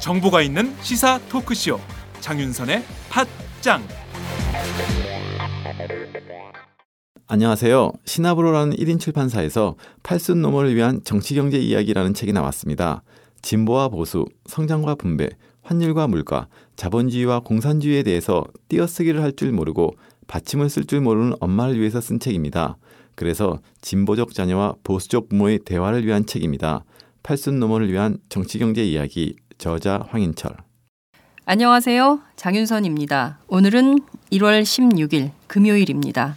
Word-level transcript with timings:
정보가 0.00 0.40
있는 0.40 0.74
시사 0.80 1.18
토크쇼 1.28 1.78
장윤선의 2.20 2.82
팟짱 3.10 3.82
안녕하세요. 7.26 7.92
시나브로라는 8.06 8.74
1인 8.76 8.98
출판사에서 8.98 9.76
팔순 10.02 10.40
노모를 10.40 10.74
위한 10.74 11.04
정치경제 11.04 11.58
이야기라는 11.58 12.14
책이 12.14 12.32
나왔습니다. 12.32 13.02
진보와 13.42 13.90
보수, 13.90 14.24
성장과 14.46 14.94
분배, 14.94 15.28
환율과 15.68 16.08
물가, 16.08 16.48
자본주의와 16.76 17.40
공산주의에 17.40 18.02
대해서 18.02 18.44
띄어쓰기를 18.68 19.22
할 19.22 19.32
줄 19.36 19.52
모르고 19.52 19.92
받침을 20.26 20.70
쓸 20.70 20.86
줄 20.86 21.02
모르는 21.02 21.34
엄마를 21.40 21.78
위해서 21.78 22.00
쓴 22.00 22.18
책입니다. 22.18 22.78
그래서 23.14 23.58
진보적 23.82 24.32
자녀와 24.32 24.76
보수적 24.82 25.28
부모의 25.28 25.60
대화를 25.66 26.06
위한 26.06 26.24
책입니다. 26.24 26.84
팔순 27.22 27.60
노모를 27.60 27.92
위한 27.92 28.16
정치경제 28.30 28.82
이야기 28.82 29.36
저자 29.58 30.00
황인철. 30.08 30.56
안녕하세요. 31.44 32.20
장윤선입니다. 32.36 33.40
오늘은 33.48 33.98
1월 34.32 34.62
16일 34.62 35.32
금요일입니다. 35.48 36.36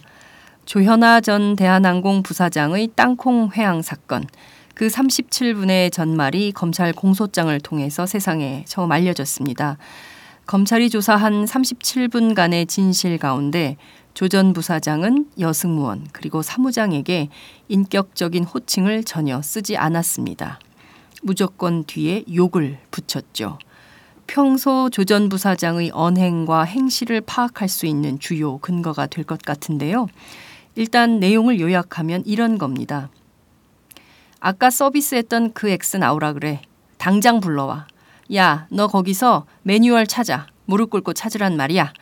조현아 0.66 1.22
전 1.22 1.56
대한항공 1.56 2.22
부사장의 2.22 2.90
땅콩 2.94 3.50
회항 3.54 3.80
사건. 3.80 4.26
그 4.74 4.88
37분의 4.88 5.92
전말이 5.92 6.52
검찰 6.52 6.92
공소장을 6.92 7.58
통해서 7.60 8.06
세상에 8.06 8.64
처음 8.66 8.90
알려졌습니다. 8.92 9.76
검찰이 10.46 10.90
조사한 10.90 11.44
37분간의 11.44 12.68
진실 12.68 13.18
가운데 13.18 13.76
조 14.14 14.28
전 14.28 14.52
부사장은 14.52 15.26
여승무원 15.38 16.06
그리고 16.12 16.42
사무장에게 16.42 17.28
인격적인 17.68 18.44
호칭을 18.44 19.04
전혀 19.04 19.40
쓰지 19.40 19.76
않았습니다. 19.76 20.58
무조건 21.22 21.84
뒤에 21.84 22.24
욕을 22.34 22.78
붙였죠. 22.90 23.58
평소 24.26 24.90
조 24.90 25.04
전 25.04 25.28
부사장의 25.28 25.90
언행과 25.94 26.64
행실을 26.64 27.20
파악할 27.22 27.68
수 27.68 27.86
있는 27.86 28.18
주요 28.18 28.58
근거가 28.58 29.06
될 29.06 29.24
것 29.24 29.40
같은데요. 29.42 30.08
일단 30.74 31.18
내용을 31.20 31.60
요약하면 31.60 32.22
이런 32.26 32.58
겁니다. 32.58 33.08
아까 34.44 34.70
서비스했던 34.70 35.52
그 35.52 35.70
엑스 35.70 35.96
나오라 35.96 36.32
그래. 36.32 36.62
당장 36.98 37.38
불러와. 37.38 37.86
야, 38.34 38.66
너 38.70 38.88
거기서 38.88 39.46
매뉴얼 39.62 40.08
찾아. 40.08 40.48
무릎 40.64 40.90
꿇고 40.90 41.12
찾으란 41.12 41.56
말이야. 41.56 41.92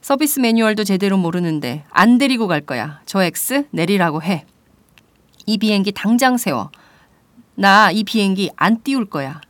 서비스 0.00 0.38
매뉴얼도 0.38 0.84
제대로 0.84 1.16
모르는데 1.16 1.82
안 1.90 2.18
데리고 2.18 2.46
갈 2.46 2.60
거야. 2.60 3.00
저 3.04 3.24
엑스 3.24 3.66
내리라고 3.72 4.22
해. 4.22 4.44
이 5.44 5.58
비행기 5.58 5.90
당장 5.90 6.36
세워. 6.36 6.70
나 7.56 7.90
이 7.92 8.04
비행기 8.04 8.50
안 8.54 8.80
띄울 8.82 9.06
거야. 9.06 9.40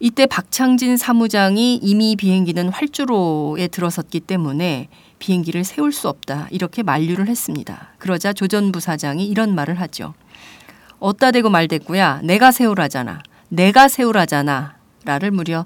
이때 0.00 0.24
박창진 0.24 0.96
사무장이 0.96 1.76
이미 1.76 2.16
비행기는 2.16 2.70
활주로에 2.70 3.68
들어섰기 3.68 4.20
때문에 4.20 4.88
비행기를 5.18 5.64
세울 5.64 5.92
수 5.92 6.08
없다. 6.08 6.48
이렇게 6.50 6.82
만류를 6.82 7.28
했습니다. 7.28 7.92
그러자 7.98 8.32
조전 8.32 8.72
부 8.72 8.80
사장이 8.80 9.26
이런 9.26 9.54
말을 9.54 9.78
하죠. 9.80 10.14
어따 11.00 11.30
대고 11.30 11.50
말대꾸야. 11.50 12.20
내가 12.24 12.50
세우라잖아. 12.50 13.22
내가 13.48 13.88
세우라잖아. 13.88 14.76
라를 15.04 15.30
무려 15.30 15.64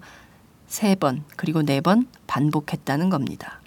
세 0.67 0.95
번, 0.95 1.25
그리고 1.37 1.63
네 1.63 1.81
번 1.81 2.07
반복했다는 2.27 3.11
겁니다. 3.11 3.61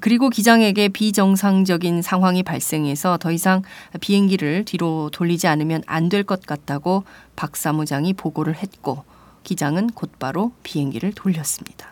그리고 0.00 0.28
기장에게 0.30 0.88
비정상적인 0.88 2.02
상황이 2.02 2.44
발생해서 2.44 3.16
더 3.18 3.32
이상 3.32 3.62
비행기를 4.00 4.64
뒤로 4.64 5.10
돌리지 5.12 5.48
않으면 5.48 5.82
안 5.86 6.08
될 6.08 6.22
것 6.22 6.42
같다고 6.46 7.04
박 7.34 7.56
사무장이 7.56 8.12
보고를 8.12 8.56
했고 8.56 9.04
기장은 9.42 9.90
곧바로 9.90 10.52
비행기를 10.62 11.12
돌렸습니다. 11.12 11.89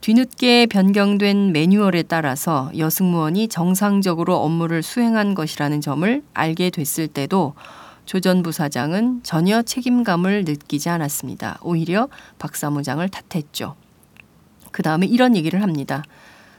뒤늦게 0.00 0.66
변경된 0.66 1.52
매뉴얼에 1.52 2.04
따라서 2.04 2.70
여승무원이 2.76 3.48
정상적으로 3.48 4.36
업무를 4.36 4.82
수행한 4.82 5.34
것이라는 5.34 5.80
점을 5.80 6.22
알게 6.34 6.70
됐을 6.70 7.08
때도 7.08 7.54
조전 8.06 8.42
부사장은 8.42 9.20
전혀 9.22 9.60
책임감을 9.60 10.44
느끼지 10.46 10.88
않았습니다. 10.88 11.58
오히려 11.62 12.08
박 12.38 12.56
사무장을 12.56 13.06
탓했죠. 13.08 13.74
그 14.72 14.82
다음에 14.82 15.06
이런 15.06 15.36
얘기를 15.36 15.62
합니다. 15.62 16.02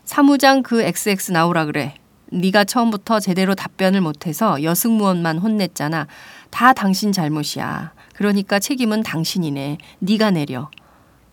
사무장 0.04 0.62
그 0.62 0.82
XX 0.82 1.32
나오라 1.32 1.66
그래. 1.66 1.96
네가 2.32 2.66
처음부터 2.66 3.20
제대로 3.20 3.56
답변을 3.56 4.02
못해서 4.02 4.62
여승무원만 4.62 5.40
혼냈잖아. 5.40 6.08
다 6.52 6.74
당신 6.74 7.12
잘못이야. 7.12 7.94
그러니까 8.14 8.60
책임은 8.60 9.02
당신이네. 9.02 9.78
네가 10.00 10.32
내려. 10.32 10.70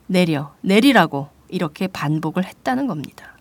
내려. 0.06 0.54
내리라고. 0.62 1.35
이렇게 1.48 1.86
반복을 1.86 2.44
했다는 2.44 2.86
겁니다. 2.86 3.36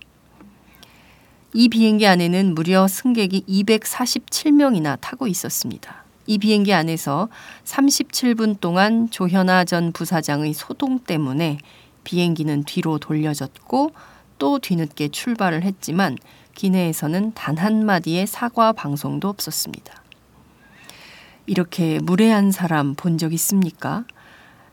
이 1.53 1.69
비행기 1.69 2.05
안에는 2.05 2.53
무려 2.53 2.87
승객이 2.87 3.45
247명이나 3.47 4.99
타고 4.99 5.27
있었습니다. 5.27 6.03
이 6.27 6.37
비행기 6.37 6.73
안에서 6.73 7.29
37분 7.63 8.59
동안 8.59 9.09
조현아 9.09 9.65
전 9.65 9.91
부사장의 9.91 10.53
소동 10.53 10.99
때문에 10.99 11.59
비행기는 12.03 12.63
뒤로 12.63 12.97
돌려졌고 12.97 13.91
또 14.37 14.59
뒤늦게 14.59 15.09
출발을 15.09 15.63
했지만 15.63 16.17
기내에서는 16.55 17.33
단 17.33 17.57
한마디의 17.57 18.27
사과 18.27 18.73
방송도 18.73 19.29
없었습니다. 19.29 20.03
이렇게 21.45 21.99
무례한 22.01 22.51
사람 22.51 22.95
본 22.95 23.17
적 23.17 23.33
있습니까? 23.33 24.03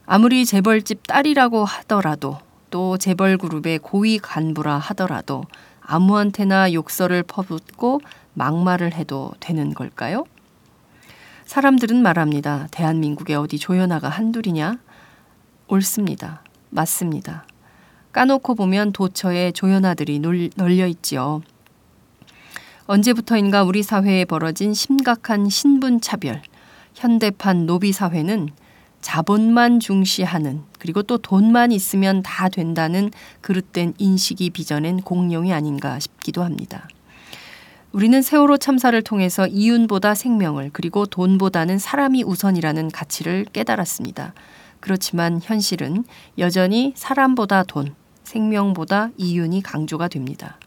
아무리 0.06 0.44
재벌집 0.44 1.06
딸이라고 1.06 1.64
하더라도 1.64 2.38
또 2.72 2.96
재벌 2.96 3.36
그룹의 3.36 3.78
고위 3.80 4.18
간부라 4.18 4.78
하더라도 4.78 5.44
아무한테나 5.82 6.72
욕설을 6.72 7.22
퍼붓고 7.22 8.00
막말을 8.32 8.94
해도 8.94 9.32
되는 9.40 9.74
걸까요? 9.74 10.24
사람들은 11.44 12.02
말합니다. 12.02 12.68
대한민국에 12.70 13.34
어디 13.34 13.58
조연아가 13.58 14.08
한둘이냐? 14.08 14.78
옳습니다. 15.68 16.42
맞습니다. 16.70 17.44
까놓고 18.12 18.54
보면 18.54 18.92
도처에 18.92 19.52
조연아들이 19.52 20.18
널려 20.56 20.86
있지요. 20.86 21.42
언제부터인가 22.86 23.64
우리 23.64 23.82
사회에 23.82 24.24
벌어진 24.24 24.72
심각한 24.72 25.50
신분 25.50 26.00
차별, 26.00 26.40
현대판 26.94 27.66
노비 27.66 27.92
사회는 27.92 28.48
자본만 29.02 29.78
중시하는 29.78 30.62
그리고 30.82 31.04
또 31.04 31.16
돈만 31.16 31.70
있으면 31.70 32.25
다 32.25 32.48
된다는 32.48 33.12
그릇된 33.41 33.94
인식이 33.98 34.50
빚어낸 34.50 35.00
공룡이 35.00 35.53
아닌가 35.53 36.00
싶기도 36.00 36.43
합니다. 36.43 36.88
우리는 37.93 38.20
세월호 38.20 38.56
참사를 38.56 39.00
통해서 39.03 39.47
이윤보다 39.47 40.16
생명을 40.16 40.70
그리고 40.72 41.06
돈보다는 41.06 41.78
사람이 41.78 42.25
우선이라는 42.25 42.91
가치를 42.91 43.47
깨달았습니다. 43.53 44.34
그렇지만 44.81 45.41
현실은 45.41 46.03
여전히 46.38 46.94
사람보다 46.97 47.62
돈, 47.62 47.94
생명보다 48.25 49.10
이윤이 49.19 49.62
강조가 49.62 50.09
됩니다. 50.09 50.59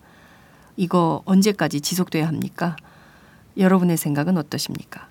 이거 0.77 1.23
언제까지 1.25 1.81
지속돼야 1.81 2.25
합니까? 2.25 2.77
여러분의 3.57 3.97
생각은 3.97 4.37
어떠십니까? 4.37 5.09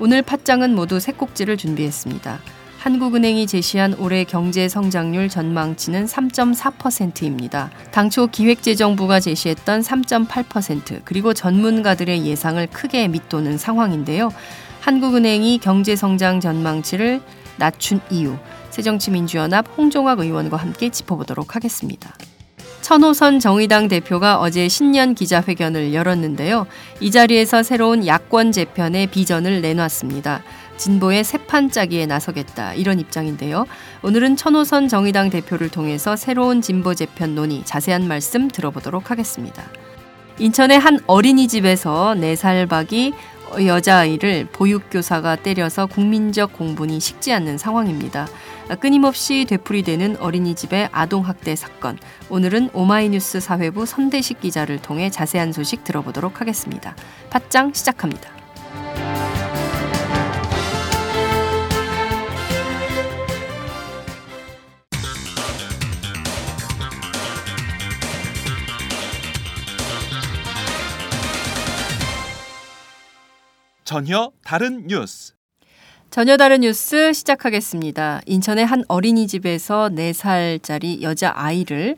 오늘 0.00 0.22
팟장은 0.22 0.76
모두 0.76 1.00
새 1.00 1.10
꼭지를 1.12 1.56
준비했습니다. 1.56 2.38
한국은행이 2.78 3.48
제시한 3.48 3.94
올해 3.94 4.22
경제 4.22 4.68
성장률 4.68 5.28
전망치는 5.28 6.06
3.4%입니다. 6.06 7.70
당초 7.90 8.28
기획재정부가 8.28 9.18
제시했던 9.18 9.80
3.8% 9.80 11.00
그리고 11.04 11.34
전문가들의 11.34 12.24
예상을 12.24 12.64
크게 12.68 13.08
밑도는 13.08 13.58
상황인데요. 13.58 14.30
한국은행이 14.80 15.58
경제 15.58 15.96
성장 15.96 16.38
전망치를 16.38 17.20
낮춘 17.56 18.00
이유 18.10 18.36
새정치민주연합 18.70 19.66
홍종학 19.76 20.20
의원과 20.20 20.56
함께 20.58 20.90
짚어보도록 20.90 21.56
하겠습니다. 21.56 22.14
천호선 22.88 23.38
정의당 23.38 23.88
대표가 23.88 24.40
어제 24.40 24.66
신년 24.66 25.14
기자회견을 25.14 25.92
열었는데요. 25.92 26.66
이 27.00 27.10
자리에서 27.10 27.62
새로운 27.62 28.06
야권 28.06 28.50
재편의 28.50 29.08
비전을 29.08 29.60
내놨습니다. 29.60 30.42
진보의 30.78 31.22
새판 31.22 31.70
짜기에 31.70 32.06
나서겠다 32.06 32.72
이런 32.72 32.98
입장인데요. 32.98 33.66
오늘은 34.02 34.36
천호선 34.36 34.88
정의당 34.88 35.28
대표를 35.28 35.68
통해서 35.68 36.16
새로운 36.16 36.62
진보 36.62 36.94
재편 36.94 37.34
논의 37.34 37.62
자세한 37.62 38.08
말씀 38.08 38.48
들어보도록 38.48 39.10
하겠습니다. 39.10 39.64
인천의 40.38 40.78
한 40.78 40.98
어린이집에서 41.06 42.14
4살 42.16 42.70
박이 42.70 43.12
여자아이를 43.56 44.48
보육교사가 44.52 45.36
때려서 45.36 45.86
국민적 45.86 46.52
공분이 46.52 47.00
식지 47.00 47.32
않는 47.32 47.58
상황입니다. 47.58 48.28
끊임없이 48.80 49.46
되풀이되는 49.48 50.18
어린이집의 50.18 50.90
아동학대 50.92 51.56
사건. 51.56 51.98
오늘은 52.28 52.70
오마이뉴스 52.72 53.40
사회부 53.40 53.86
선대식 53.86 54.40
기자를 54.40 54.80
통해 54.80 55.10
자세한 55.10 55.52
소식 55.52 55.84
들어보도록 55.84 56.40
하겠습니다. 56.40 56.94
팟짱 57.30 57.72
시작합니다. 57.72 58.37
전혀 73.88 74.30
다른 74.44 74.86
뉴스. 74.86 75.32
전혀 76.10 76.36
다른 76.36 76.60
뉴스 76.60 77.14
시작하겠습니다. 77.14 78.20
인천의 78.26 78.66
한 78.66 78.84
어린이집에서 78.86 79.88
4살짜리 79.88 81.00
여자 81.00 81.32
아이를 81.34 81.96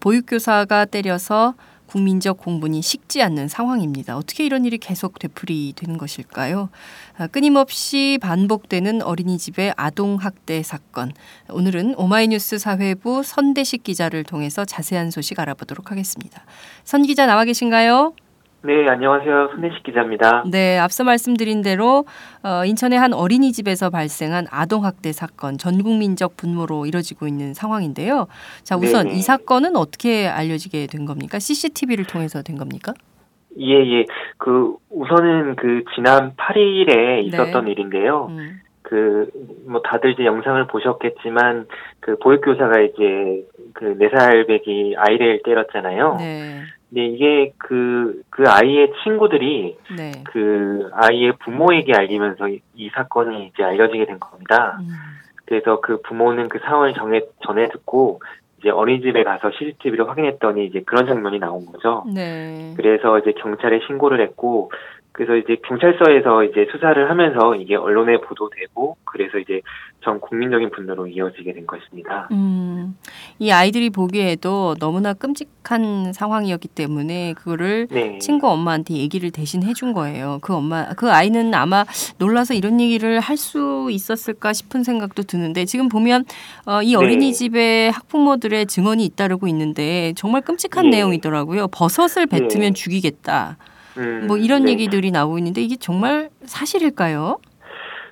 보육교사가 0.00 0.84
때려서 0.84 1.54
국민적 1.86 2.36
공분이 2.36 2.82
식지 2.82 3.22
않는 3.22 3.48
상황입니다. 3.48 4.18
어떻게 4.18 4.44
이런 4.44 4.66
일이 4.66 4.76
계속 4.76 5.18
되풀이 5.18 5.72
되는 5.76 5.96
것일까요? 5.96 6.68
아, 7.16 7.26
끊임없이 7.26 8.18
반복되는 8.20 9.00
어린이집의 9.00 9.72
아동학대 9.78 10.62
사건. 10.62 11.10
오늘은 11.48 11.94
오마이뉴스 11.96 12.58
사회부 12.58 13.22
선대식 13.22 13.82
기자를 13.82 14.24
통해서 14.24 14.66
자세한 14.66 15.10
소식 15.10 15.40
알아보도록 15.40 15.90
하겠습니다. 15.90 16.44
선 16.84 17.00
기자 17.04 17.24
나와 17.24 17.46
계신가요? 17.46 18.12
네, 18.62 18.86
안녕하세요. 18.86 19.52
손혜식 19.54 19.82
기자입니다. 19.84 20.44
네, 20.50 20.78
앞서 20.78 21.02
말씀드린 21.02 21.62
대로 21.62 22.04
어, 22.44 22.64
인천의 22.66 22.98
한 22.98 23.14
어린이집에서 23.14 23.88
발생한 23.88 24.46
아동학대 24.50 25.12
사건 25.12 25.56
전 25.56 25.82
국민적 25.82 26.36
분모로 26.36 26.84
이뤄지고 26.84 27.26
있는 27.26 27.54
상황인데요. 27.54 28.26
자, 28.62 28.76
우선 28.76 29.04
네네. 29.06 29.16
이 29.16 29.22
사건은 29.22 29.76
어떻게 29.76 30.28
알려지게 30.28 30.88
된 30.88 31.06
겁니까? 31.06 31.38
CCTV를 31.38 32.04
통해서 32.04 32.42
된 32.42 32.58
겁니까? 32.58 32.92
예, 33.58 33.74
예. 33.74 34.04
그, 34.36 34.76
우선은 34.90 35.56
그, 35.56 35.84
지난 35.94 36.34
8일에 36.36 37.24
있었던 37.24 37.64
네. 37.64 37.70
일인데요. 37.72 38.26
음, 38.30 38.60
그, 38.82 39.30
뭐, 39.66 39.80
다들 39.82 40.12
이제 40.12 40.24
영상을 40.24 40.66
보셨겠지만, 40.68 41.66
그, 41.98 42.16
보육교사가 42.18 42.80
이제, 42.80 43.44
그, 43.74 43.96
4살 43.98 44.46
배기 44.46 44.94
아이를 44.96 45.40
때렸잖아요. 45.44 46.16
네, 46.18 46.60
근데 46.90 47.06
이게 47.06 47.52
그, 47.56 48.22
그 48.30 48.44
아이의 48.48 48.92
친구들이 49.04 49.78
네. 49.96 50.12
그 50.24 50.90
아이의 50.92 51.34
부모에게 51.38 51.94
알리면서 51.94 52.48
이, 52.48 52.60
이 52.74 52.90
사건이 52.90 53.46
이제 53.46 53.62
알려지게 53.62 54.06
된 54.06 54.18
겁니다. 54.18 54.78
음, 54.80 54.88
그래서 55.46 55.80
그 55.80 56.02
부모는 56.02 56.48
그 56.48 56.58
상황을 56.58 56.94
정해, 56.94 57.22
전해 57.44 57.68
듣고, 57.68 58.20
이제 58.60 58.70
어린이집에 58.70 59.24
가서 59.24 59.50
CCTV를 59.52 60.08
확인했더니 60.08 60.66
이제 60.66 60.82
그런 60.84 61.06
장면이 61.06 61.38
나온 61.38 61.64
거죠. 61.64 62.04
네. 62.12 62.74
그래서 62.76 63.18
이제 63.18 63.32
경찰에 63.32 63.80
신고를 63.86 64.20
했고 64.20 64.70
그래서 65.12 65.36
이제 65.36 65.56
경찰서에서 65.66 66.44
이제 66.44 66.66
수사를 66.70 67.10
하면서 67.10 67.56
이게 67.56 67.74
언론에 67.74 68.18
보도되고 68.18 68.96
그래서 69.04 69.38
이제 69.38 69.60
전 70.02 70.20
국민적인 70.20 70.70
분노로 70.70 71.08
이어지게 71.08 71.52
된 71.52 71.66
것입니다. 71.66 72.28
음, 72.30 72.96
이 73.38 73.50
아이들이 73.50 73.90
보기에도 73.90 74.76
너무나 74.78 75.12
끔찍한 75.12 76.12
상황이었기 76.14 76.68
때문에 76.68 77.34
그거를 77.34 77.88
네. 77.90 78.18
친구 78.18 78.48
엄마한테 78.48 78.94
얘기를 78.94 79.30
대신 79.30 79.62
해준 79.62 79.92
거예요. 79.92 80.38
그 80.40 80.54
엄마, 80.54 80.86
그 80.94 81.10
아이는 81.10 81.52
아마 81.52 81.84
놀라서 82.18 82.54
이런 82.54 82.80
얘기를 82.80 83.18
할 83.20 83.40
수 83.40 83.88
있었을까 83.90 84.52
싶은 84.52 84.84
생각도 84.84 85.22
드는데 85.22 85.64
지금 85.64 85.88
보면 85.88 86.24
어, 86.66 86.82
이 86.82 86.90
네. 86.90 86.96
어린이집에 86.96 87.88
학부모들의 87.88 88.66
증언이 88.66 89.04
잇따르고 89.04 89.48
있는데 89.48 90.12
정말 90.14 90.42
끔찍한 90.42 90.86
예. 90.86 90.90
내용이더라고요. 90.90 91.68
버섯을 91.68 92.26
뱉으면 92.26 92.60
네. 92.60 92.72
죽이겠다. 92.72 93.56
음, 93.98 94.26
뭐 94.26 94.36
이런 94.36 94.64
네. 94.64 94.72
얘기들이 94.72 95.10
나오고 95.10 95.38
있는데 95.38 95.60
이게 95.60 95.76
정말 95.76 96.30
사실일까요? 96.44 97.38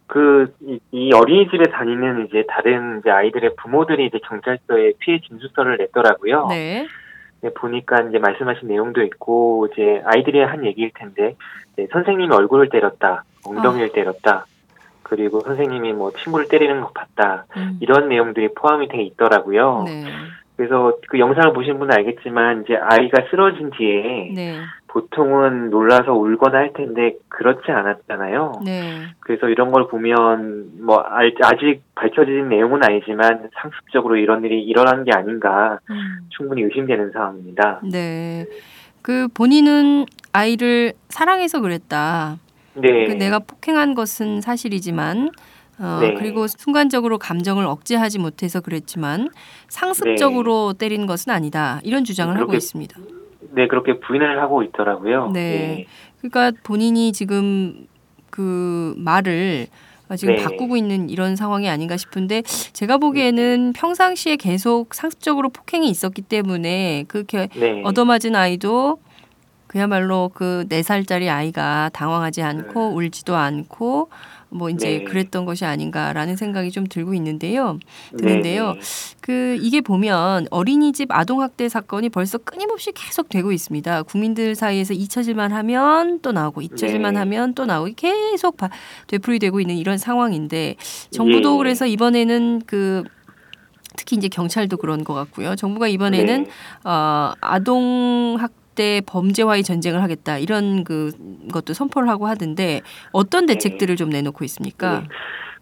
그, 0.07 0.53
이, 0.61 0.81
이 0.91 1.13
어린이집에 1.13 1.65
다니는 1.71 2.27
이제 2.27 2.45
다른 2.49 3.01
이제 3.01 3.11
아이들의 3.11 3.57
부모들이 3.57 4.07
이제 4.07 4.19
경찰서에 4.27 4.95
피해 4.99 5.21
진술서를 5.21 5.77
냈더라고요. 5.79 6.47
네. 6.49 6.87
네, 7.41 7.51
보니까 7.55 8.01
이제 8.03 8.19
말씀하신 8.19 8.69
내용도 8.69 9.03
있고 9.03 9.69
이제 9.73 10.03
아이들이 10.05 10.41
한 10.41 10.65
얘기일 10.65 10.91
텐데 10.95 11.37
네, 11.77 11.87
선생님이 11.93 12.35
얼굴을 12.35 12.71
때렸다, 12.71 13.25
엉덩이를 13.45 13.93
때렸다, 13.93 14.47
그리고 15.09 15.41
선생님이 15.41 15.93
뭐 15.93 16.11
친구를 16.13 16.49
때리는 16.49 16.81
거 16.81 16.91
봤다 16.91 17.47
음. 17.57 17.79
이런 17.81 18.09
내용들이 18.09 18.49
포함이 18.55 18.89
돼 18.89 19.03
있더라고요. 19.03 19.85
네. 19.87 20.05
그래서 20.57 20.93
그 21.09 21.19
영상을 21.19 21.53
보신 21.53 21.79
분은 21.79 21.95
알겠지만 21.95 22.65
이제 22.65 22.77
아이가 22.77 23.23
쓰러진 23.31 23.71
뒤에 23.71 24.33
네. 24.35 24.59
보통은 24.89 25.71
놀라서 25.71 26.13
울거나 26.15 26.59
할 26.59 26.73
텐데 26.73 27.15
그렇지 27.29 27.71
않았잖아요. 27.71 28.53
네. 28.65 29.03
그래서 29.21 29.49
이런 29.49 29.71
걸 29.71 29.87
보면 29.89 30.71
뭐 30.85 30.97
알- 30.99 31.35
아직 31.43 31.83
밝혀진 31.95 32.49
내용은 32.49 32.83
아니지만 32.83 33.49
상습적으로 33.61 34.17
이런 34.17 34.45
일이 34.45 34.63
일어난 34.63 35.05
게 35.05 35.13
아닌가 35.13 35.79
음. 35.91 36.29
충분히 36.31 36.63
의심되는 36.63 37.13
상황입니다. 37.13 37.81
네. 37.91 38.47
그 39.03 39.29
본인은 39.35 40.07
아이를 40.33 40.95
사랑해서 41.09 41.61
그랬다. 41.61 42.39
네. 42.75 43.07
그 43.07 43.13
내가 43.13 43.39
폭행한 43.39 43.95
것은 43.95 44.41
사실이지만 44.41 45.31
어, 45.81 45.99
네. 46.01 46.15
그리고 46.15 46.47
순간적으로 46.49 47.19
감정을 47.19 47.65
억제하지 47.65 48.19
못해서 48.19 48.61
그랬지만 48.61 49.29
상습적으로 49.69 50.73
때린 50.73 51.07
것은 51.07 51.33
아니다. 51.33 51.81
이런 51.85 52.05
주장을 52.05 52.35
하고 52.35 52.47
그렇게 52.47 52.57
있습니다. 52.57 52.99
네, 53.51 53.67
그렇게 53.69 53.99
부인을 54.01 54.41
하고 54.41 54.63
있더라고요. 54.63 55.31
네. 55.33 55.87
그러니까 56.21 56.53
본인이 56.63 57.13
지금 57.13 57.87
그 58.31 58.95
말을 58.99 59.67
어, 60.09 60.17
지금 60.17 60.37
네. 60.37 60.43
바꾸고 60.43 60.77
있는 60.77 61.11
이런 61.11 61.37
상황이 61.37 61.69
아닌가 61.69 61.97
싶은데 61.97 62.43
제가 62.43 62.97
보기에는 62.99 63.75
평상시에 63.75 64.37
계속 64.37 64.95
상습적으로 64.95 65.51
폭행이 65.51 65.89
있었기 65.91 66.23
때문에 66.23 67.05
그렇게 67.09 67.49
네. 67.55 67.83
얻어맞은 67.85 68.35
아이도 68.35 68.99
그야말로 69.67 70.31
그 70.33 70.65
네 70.71 70.83
살짜리 70.83 71.29
아이가 71.29 71.91
당황하지 71.93 72.43
않고 72.43 72.95
울지도 72.95 73.37
않고 73.37 74.09
뭐 74.51 74.71
이제 74.71 74.99
네. 74.99 75.05
그랬던 75.05 75.45
것이 75.45 75.65
아닌가라는 75.65 76.37
생각이 76.37 76.71
좀 76.71 76.87
들고 76.87 77.15
있는데요. 77.15 77.79
네, 78.13 78.17
드는데요. 78.17 78.73
네. 78.75 78.81
그 79.21 79.59
이게 79.61 79.81
보면 79.81 80.47
어린이집 80.51 81.11
아동 81.13 81.43
학대 81.43 81.69
사건이 81.69 82.09
벌써 82.09 82.39
끊임없이 82.39 82.93
계속 82.93 83.29
되고 83.29 83.53
있습니다. 83.53 84.03
국민들 84.05 84.55
사이에서 84.55 84.95
잊혀질만 84.95 85.53
하면 85.53 86.21
또 86.23 86.33
나오고 86.33 86.63
잊혀질만 86.63 87.15
네. 87.15 87.19
하면 87.21 87.55
또 87.55 87.67
나오고 87.67 87.91
계속 87.97 88.57
바- 88.57 88.71
되풀이되고 89.07 89.61
있는 89.61 89.77
이런 89.77 89.99
상황인데 89.99 90.77
정부도 91.11 91.55
예. 91.55 91.59
그래서 91.59 91.87
이번에는 91.87 92.63
그 92.67 93.05
특히 93.97 94.17
이제 94.17 94.29
경찰도 94.29 94.77
그런 94.77 95.03
것 95.05 95.13
같고요. 95.15 95.57
정부가 95.57 95.89
이번에는 95.89 96.45
네. 96.45 96.51
어, 96.85 97.33
아동 97.41 98.37
학대 98.39 98.68
범죄와의 99.07 99.63
전쟁을 99.63 100.03
하겠다 100.03 100.39
이런 100.39 100.85
그 100.85 101.11
것도 101.53 101.73
선포를 101.73 102.09
하고 102.09 102.27
하던데 102.27 102.83
어떤 103.13 103.47
네. 103.47 103.55
대책들을 103.55 103.97
좀 103.97 104.11
내놓고 104.11 104.45
있습니까? 104.45 105.03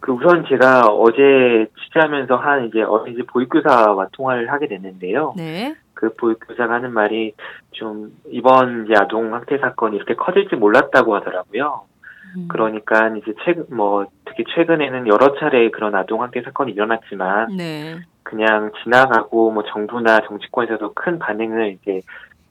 그 0.00 0.12
우선 0.12 0.44
제가 0.48 0.86
어제 0.86 1.66
취재하면서 1.84 2.36
한 2.36 2.66
이제 2.66 2.82
어린이집 2.82 3.26
보육교사와 3.26 4.08
통화를 4.12 4.52
하게 4.52 4.68
됐는데요. 4.68 5.34
네. 5.36 5.74
그 5.94 6.14
보육교사가 6.14 6.74
하는 6.74 6.92
말이 6.92 7.32
좀 7.72 8.12
이번 8.30 8.86
아동 8.94 9.34
학대 9.34 9.58
사건이 9.58 9.96
이렇게 9.96 10.14
커질지 10.14 10.56
몰랐다고 10.56 11.14
하더라고요. 11.16 11.86
음. 12.36 12.48
그러니까 12.48 13.08
이제 13.16 13.34
최근 13.44 13.64
뭐 13.74 14.06
특히 14.26 14.44
최근에는 14.54 15.08
여러 15.08 15.34
차례 15.38 15.70
그런 15.70 15.94
아동 15.94 16.22
학대 16.22 16.42
사건이 16.42 16.72
일어났지만 16.72 17.56
네. 17.56 17.96
그냥 18.22 18.72
지나가고 18.82 19.52
뭐 19.52 19.62
정부나 19.72 20.20
정치권에서도 20.26 20.94
큰 20.94 21.18
반응을 21.18 21.78
이제 21.80 22.00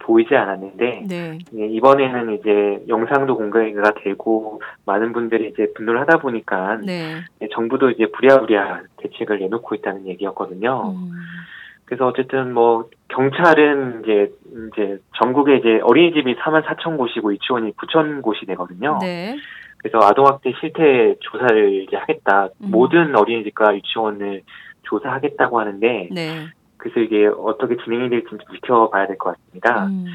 보이지 0.06 0.36
않았는데 0.36 1.04
네. 1.08 1.40
예, 1.58 1.66
이번에는 1.66 2.36
이제 2.36 2.84
영상도 2.88 3.36
공개가 3.36 3.92
되고 4.04 4.62
많은 4.86 5.14
분들이 5.14 5.50
이제 5.50 5.72
분노를 5.76 6.00
하다 6.02 6.20
보니까 6.20 6.78
네. 6.86 7.22
예, 7.42 7.48
정부도 7.52 7.90
이제 7.90 8.06
부랴부랴 8.12 8.84
대책을 8.98 9.40
내놓고 9.40 9.76
있다는 9.76 10.08
얘기였거든요. 10.08 10.94
음. 10.96 11.12
그래서 11.86 12.08
어쨌든 12.08 12.54
뭐 12.54 12.90
경찰은 13.10 14.04
이제 14.04 14.32
이제 14.72 15.00
전국에 15.18 15.58
이제 15.58 15.80
어린이집이 15.84 16.36
4만 16.36 16.64
4천 16.64 16.98
곳이고 16.98 17.34
유치원이 17.34 17.74
9천 17.74 18.22
곳이 18.22 18.46
되거든요. 18.46 19.00
네. 19.02 19.36
그래서 19.78 20.00
아동학대 20.02 20.54
실태 20.60 21.16
조사를 21.20 21.84
이제 21.84 21.96
하겠다. 21.98 22.50
음. 22.62 22.72
모든 22.72 23.16
어린이집과 23.16 23.76
유치원을 23.76 24.42
조사하겠다고 24.84 25.60
하는데 25.60 26.10
네. 26.12 26.46
그래서 26.78 27.00
이게 27.00 27.28
어떻게 27.28 27.76
진행이 27.84 28.10
될지 28.10 28.28
좀 28.30 28.40
지켜봐야 28.54 29.08
될 29.08 29.18
것 29.18 29.36
같습니다. 29.36 29.86
음. 29.88 30.06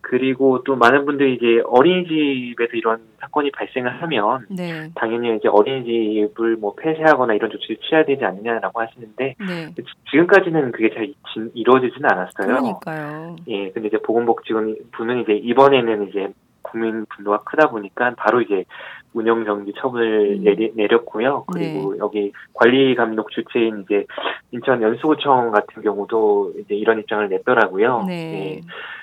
그리고 0.00 0.62
또 0.64 0.74
많은 0.74 1.04
분들이 1.04 1.34
이제 1.34 1.60
어린이집에서 1.66 2.72
이런 2.76 3.00
사건이 3.20 3.50
발생을 3.50 4.00
하면 4.02 4.46
네. 4.48 4.88
당연히 4.94 5.36
이제 5.36 5.48
어린이집을 5.48 6.56
뭐 6.56 6.74
폐쇄하거나 6.76 7.34
이런 7.34 7.50
조치를 7.50 7.76
취해야 7.82 8.04
되지 8.06 8.24
않느냐라고 8.24 8.80
하시는데 8.80 9.34
네. 9.38 9.74
지금까지는 10.10 10.72
그게 10.72 10.94
잘 10.94 11.12
진- 11.34 11.50
이루어지지는 11.54 12.10
않았어요. 12.10 12.46
그러니까요. 12.46 13.36
예, 13.48 13.70
근데 13.70 13.88
이제 13.88 13.98
보건복지부는 13.98 15.22
이제 15.22 15.34
이번에는 15.34 16.08
이제 16.08 16.28
국민 16.62 17.04
분노가 17.06 17.38
크다 17.44 17.68
보니까 17.70 18.14
바로 18.16 18.40
이제 18.40 18.64
운영 19.14 19.44
정지 19.44 19.72
처분을 19.78 20.36
음. 20.38 20.44
내리, 20.44 20.72
내렸고요. 20.74 21.44
그리고 21.52 21.96
여기 21.98 22.32
관리 22.54 22.94
감독 22.94 23.30
주체인 23.30 23.84
이제 23.84 24.04
인천 24.52 24.82
연수구청 24.82 25.50
같은 25.50 25.82
경우도 25.82 26.54
이제 26.60 26.74
이런 26.74 26.98
입장을 27.00 27.28
냈더라고요. 27.28 28.04
네. 28.06 28.14
예. 28.14 28.60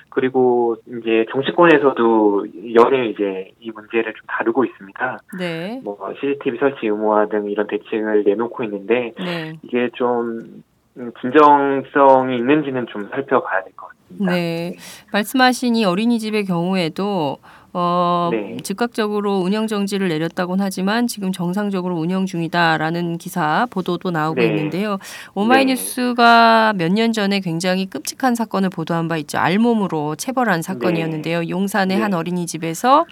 그리고 0.08 0.76
이제 0.86 1.26
정치권에서도 1.30 2.46
연일 2.74 3.10
이제 3.10 3.50
이 3.60 3.70
문제를 3.70 4.14
좀 4.14 4.22
다루고 4.28 4.64
있습니다. 4.64 5.18
네. 5.38 5.80
뭐 5.84 5.98
CCTV 6.20 6.58
설치 6.58 6.86
의무화 6.86 7.26
등 7.26 7.50
이런 7.50 7.66
대책을 7.66 8.24
내놓고 8.24 8.64
있는데 8.64 9.12
네. 9.18 9.52
이게 9.62 9.90
좀 9.94 10.62
음, 10.96 11.12
진정성이 11.20 12.38
있는지는 12.38 12.86
좀 12.86 13.08
살펴봐야 13.10 13.62
될 13.64 13.72
것 13.76 13.88
같습니다. 13.88 14.32
네. 14.32 14.76
말씀하신 15.12 15.76
이 15.76 15.84
어린이집의 15.84 16.44
경우에도 16.46 17.36
어, 17.78 18.30
네. 18.32 18.56
즉각적으로 18.62 19.36
운영 19.40 19.66
정지를 19.66 20.08
내렸다고는 20.08 20.64
하지만 20.64 21.06
지금 21.06 21.30
정상적으로 21.30 21.96
운영 21.96 22.24
중이다라는 22.24 23.18
기사 23.18 23.66
보도도 23.70 24.10
나오고 24.10 24.40
네. 24.40 24.46
있는데요. 24.46 24.96
오마이뉴스가 25.34 26.72
몇 26.76 26.96
년 26.96 27.12
전에 27.12 27.40
굉장히 27.40 27.84
끔찍한 27.84 28.34
사건을 28.34 28.70
보도한 28.70 29.08
바 29.08 29.18
있죠. 29.18 29.36
알몸으로 29.36 30.16
체벌한 30.16 30.62
사건이었는데요. 30.62 31.50
용산의 31.50 31.98
네. 31.98 32.02
한 32.02 32.14
어린이집에서 32.14 33.04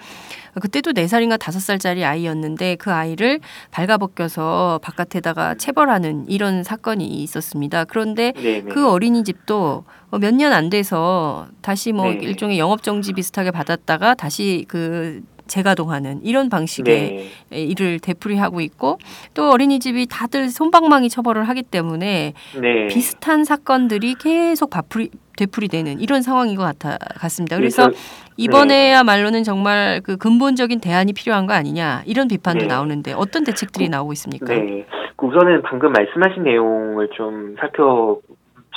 그때도 0.60 0.92
네살인가 0.92 1.36
다섯 1.36 1.60
살짜리 1.60 2.04
아이였는데 2.04 2.76
그 2.76 2.92
아이를 2.92 3.40
발가벗겨서 3.70 4.80
바깥에다가 4.82 5.54
체벌하는 5.56 6.26
이런 6.28 6.62
사건이 6.62 7.04
있었습니다. 7.22 7.84
그런데 7.84 8.32
네, 8.36 8.62
네. 8.62 8.62
그 8.62 8.88
어린이집도 8.88 9.84
몇 10.20 10.34
년 10.34 10.52
안 10.52 10.70
돼서 10.70 11.48
다시 11.60 11.92
뭐 11.92 12.06
네. 12.10 12.18
일종의 12.22 12.58
영업 12.58 12.82
정지 12.82 13.12
비슷하게 13.12 13.50
받았다가 13.50 14.14
다시 14.14 14.64
그 14.68 15.22
재가동하는 15.46 16.20
이런 16.22 16.48
방식의 16.48 17.30
네. 17.50 17.58
일을 17.58 17.98
되풀이하고 18.00 18.60
있고 18.60 18.98
또 19.34 19.50
어린이집이 19.50 20.06
다들 20.10 20.48
손방망이 20.48 21.08
처벌을 21.08 21.48
하기 21.48 21.62
때문에 21.62 22.32
네. 22.60 22.86
비슷한 22.88 23.44
사건들이 23.44 24.14
계속 24.14 24.70
바풀이 24.70 25.10
되풀이되는 25.36 26.00
이런 26.00 26.22
상황인 26.22 26.56
것 26.56 26.62
같아 26.62 26.96
같습니다. 27.16 27.56
그래서 27.56 27.90
이번에야말로는 28.36 29.42
정말 29.42 30.00
그 30.02 30.16
근본적인 30.16 30.80
대안이 30.80 31.12
필요한 31.12 31.46
거 31.46 31.54
아니냐 31.54 32.02
이런 32.06 32.28
비판도 32.28 32.62
네. 32.62 32.66
나오는데 32.66 33.12
어떤 33.12 33.44
대책들이 33.44 33.88
나오고 33.88 34.12
있습니까? 34.12 34.46
네. 34.46 34.86
그 35.16 35.26
우선은 35.26 35.62
방금 35.62 35.92
말씀하신 35.92 36.44
내용을 36.44 37.10
좀 37.16 37.56
살펴 37.58 38.18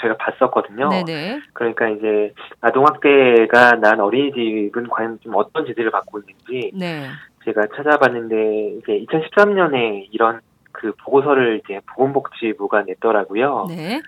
제가 0.01 0.17
봤었거든요. 0.17 0.89
네네. 0.89 1.41
그러니까 1.53 1.89
이제 1.89 2.33
아동학대가 2.61 3.71
난 3.81 3.99
어린이집은 3.99 4.87
과연 4.89 5.19
좀 5.21 5.35
어떤 5.35 5.65
제재를 5.65 5.91
받고 5.91 6.19
있는지 6.19 6.71
네. 6.75 7.07
제가 7.45 7.67
찾아봤는데 7.75 8.77
이제 8.79 9.05
2013년에 9.05 10.07
이런 10.11 10.41
그 10.71 10.93
보고서를 11.03 11.61
이제 11.63 11.79
보건복지부가 11.87 12.83
냈더라고요. 12.83 13.65
네. 13.69 14.01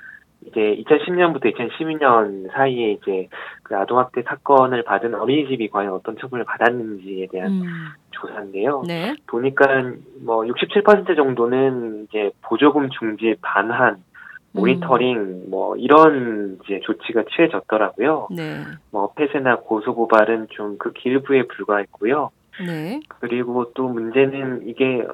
이제 0.45 0.83
2010년부터 0.83 1.53
2012년 1.53 2.51
사이에 2.51 2.93
이제 2.93 3.27
그 3.63 3.75
아동학대 3.75 4.23
사건을 4.23 4.83
받은 4.83 5.13
어린이집이 5.13 5.69
과연 5.69 5.93
어떤 5.93 6.17
처분을 6.17 6.45
받았는지에 6.45 7.27
대한 7.31 7.51
음. 7.51 7.63
조사인데요. 8.11 8.83
네. 8.87 9.15
보니까 9.27 9.65
뭐 10.21 10.43
67% 10.43 11.15
정도는 11.15 12.07
이제 12.09 12.31
보조금 12.41 12.89
중지 12.89 13.35
반환, 13.41 14.03
모니터링 14.51 15.49
뭐 15.49 15.75
이런 15.75 16.57
이제 16.63 16.79
조치가 16.83 17.23
취해졌더라고요. 17.35 18.29
네. 18.31 18.63
뭐 18.91 19.11
폐쇄나 19.13 19.57
고소 19.57 19.95
고발은 19.95 20.47
좀 20.49 20.77
극히 20.77 21.09
일부에 21.09 21.43
불과했고요. 21.43 22.31
네. 22.65 22.99
그리고 23.19 23.71
또 23.73 23.87
문제는 23.87 24.67
이게 24.67 25.05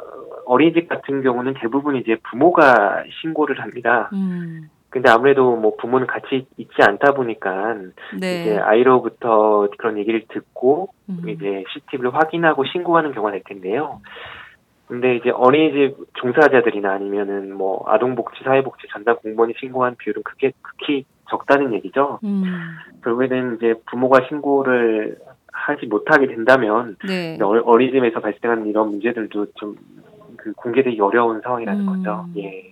어린이집 0.46 0.88
같은 0.88 1.22
경우는 1.22 1.56
대부분 1.60 1.96
이제 1.96 2.18
부모가 2.30 3.04
신고를 3.22 3.62
합니다. 3.62 4.10
음. 4.14 4.70
근데 4.90 5.10
아무래도 5.10 5.58
뭐 5.58 5.76
부모는 5.76 6.08
같이 6.08 6.48
있지 6.56 6.74
않다 6.82 7.14
보니까 7.14 7.76
네. 8.18 8.42
이제 8.42 8.58
아이로부터 8.58 9.68
그런 9.78 9.98
얘기를 9.98 10.24
듣고 10.30 10.88
음. 11.10 11.28
이제 11.28 11.66
CCTV를 11.74 12.14
확인하고 12.14 12.64
신고하는 12.64 13.12
경우가 13.12 13.32
될 13.32 13.44
텐데요. 13.44 14.00
근데 14.88 15.16
이제 15.16 15.30
어린이집 15.32 15.96
종사자들이나 16.14 16.92
아니면은 16.94 17.54
뭐 17.56 17.84
아동복지, 17.88 18.44
사회복지 18.44 18.88
전담 18.92 19.18
공무원이 19.18 19.54
신고한 19.60 19.96
비율은 19.98 20.22
그게 20.24 20.52
극히 20.62 21.06
적다는 21.30 21.74
얘기죠. 21.74 22.20
음. 22.24 22.44
결국에는 23.04 23.56
이제 23.58 23.74
부모가 23.90 24.28
신고를 24.28 25.18
하지 25.52 25.88
못하게 25.88 26.28
된다면 26.28 26.98
네. 27.08 27.38
어- 27.42 27.64
어린이집에서 27.66 28.20
발생하는 28.20 28.68
이런 28.68 28.90
문제들도 28.90 29.48
좀 29.56 29.76
그 30.46 30.54
공개되기 30.54 31.02
어려운 31.02 31.42
상황이라는 31.42 31.82
음. 31.82 31.86
거죠. 31.88 32.28
예. 32.38 32.72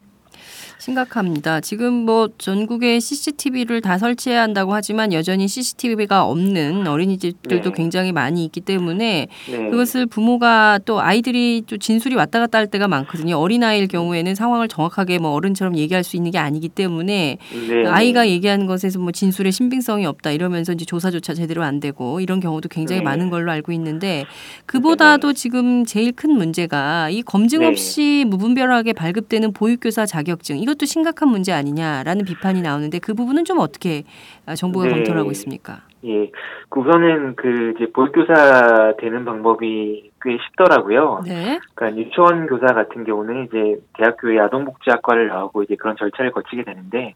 심각합니다. 0.84 1.62
지금 1.62 1.94
뭐 1.94 2.28
전국에 2.38 3.00
CCTV를 3.00 3.80
다 3.80 3.98
설치해야 3.98 4.42
한다고 4.42 4.74
하지만 4.74 5.13
여전히 5.13 5.48
CCTV가 5.48 6.25
없는 6.25 6.88
어린이집들도 6.88 7.70
네. 7.70 7.75
굉장히 7.75 8.12
많이 8.12 8.44
있기 8.44 8.60
때문에 8.60 9.28
네. 9.50 9.70
그것을 9.70 10.06
부모가 10.08 10.80
또 10.84 11.00
아이들이 11.00 11.63
또 11.68 11.78
진술이 11.78 12.16
왔다 12.16 12.40
갔다 12.40 12.58
할 12.58 12.68
때가 12.68 12.90
많거든요. 12.90 13.38
어린아이일 13.38 13.88
경우에는 13.88 14.36
상황을 14.36 14.68
정확하게 14.68 15.20
뭐 15.20 15.32
어른처럼 15.32 15.78
얘기할 15.78 16.04
수 16.04 16.18
있는 16.18 16.32
게 16.32 16.38
아니기 16.38 16.68
때문에 16.68 17.38
네. 17.70 17.88
아이가 17.88 18.28
얘기하는 18.28 18.66
것에서 18.66 19.00
뭐 19.00 19.13
진술에 19.13 19.52
신빙성이 19.52 20.06
없다 20.06 20.32
이러면서 20.32 20.74
이제 20.74 20.84
조사조차 20.84 21.34
제대로 21.34 21.63
안 21.63 21.80
되고 21.80 22.20
이런 22.20 22.42
경우도 22.42 22.68
굉장히 22.68 23.00
네. 23.00 23.06
많은 23.06 23.30
걸로 23.30 23.52
알고 23.52 23.72
있는데 23.72 24.25
그보다도 24.66 25.32
지금 25.32 25.86
제일 25.86 26.12
큰 26.12 26.32
문제가 26.32 27.10
이 27.10 27.22
검증 27.22 27.62
네. 27.62 27.68
없이 27.68 28.25
무분별하게 28.28 28.92
발급되는 28.92 29.54
보육교사 29.54 30.06
자격증 30.06 30.58
이 30.58 30.73
것도 30.74 30.86
심각한 30.86 31.30
문제 31.30 31.53
아니냐라는 31.53 32.25
비판이 32.25 32.62
나오는데 32.62 33.00
그 33.00 33.13
부분은 33.13 33.46
좀 33.46 33.60
어떻게 33.60 34.03
아, 34.46 34.56
정부가 34.56 34.86
네. 34.86 34.92
검토를 34.92 35.20
하고 35.22 35.32
있습니까? 35.32 35.82
예. 36.06 36.30
그 36.70 36.82
우선은 36.82 37.36
그 37.36 37.74
이제 37.75 37.92
보육교사 37.92 38.96
되는 39.00 39.24
방법이 39.24 40.12
꽤 40.22 40.38
쉽더라고요. 40.38 41.22
네. 41.25 41.60
그러니까 41.75 42.01
유치원 42.01 42.48
교사 42.48 42.68
같은 42.68 43.06
경우는 43.06 43.46
이제 43.46 43.82
대학교의 43.98 44.39
아동복지학과를 44.42 45.27
나오고 45.27 45.63
이제 45.63 45.75
그런 45.75 45.96
절차를 45.96 46.32
거치게 46.32 46.63
되는데, 46.63 47.15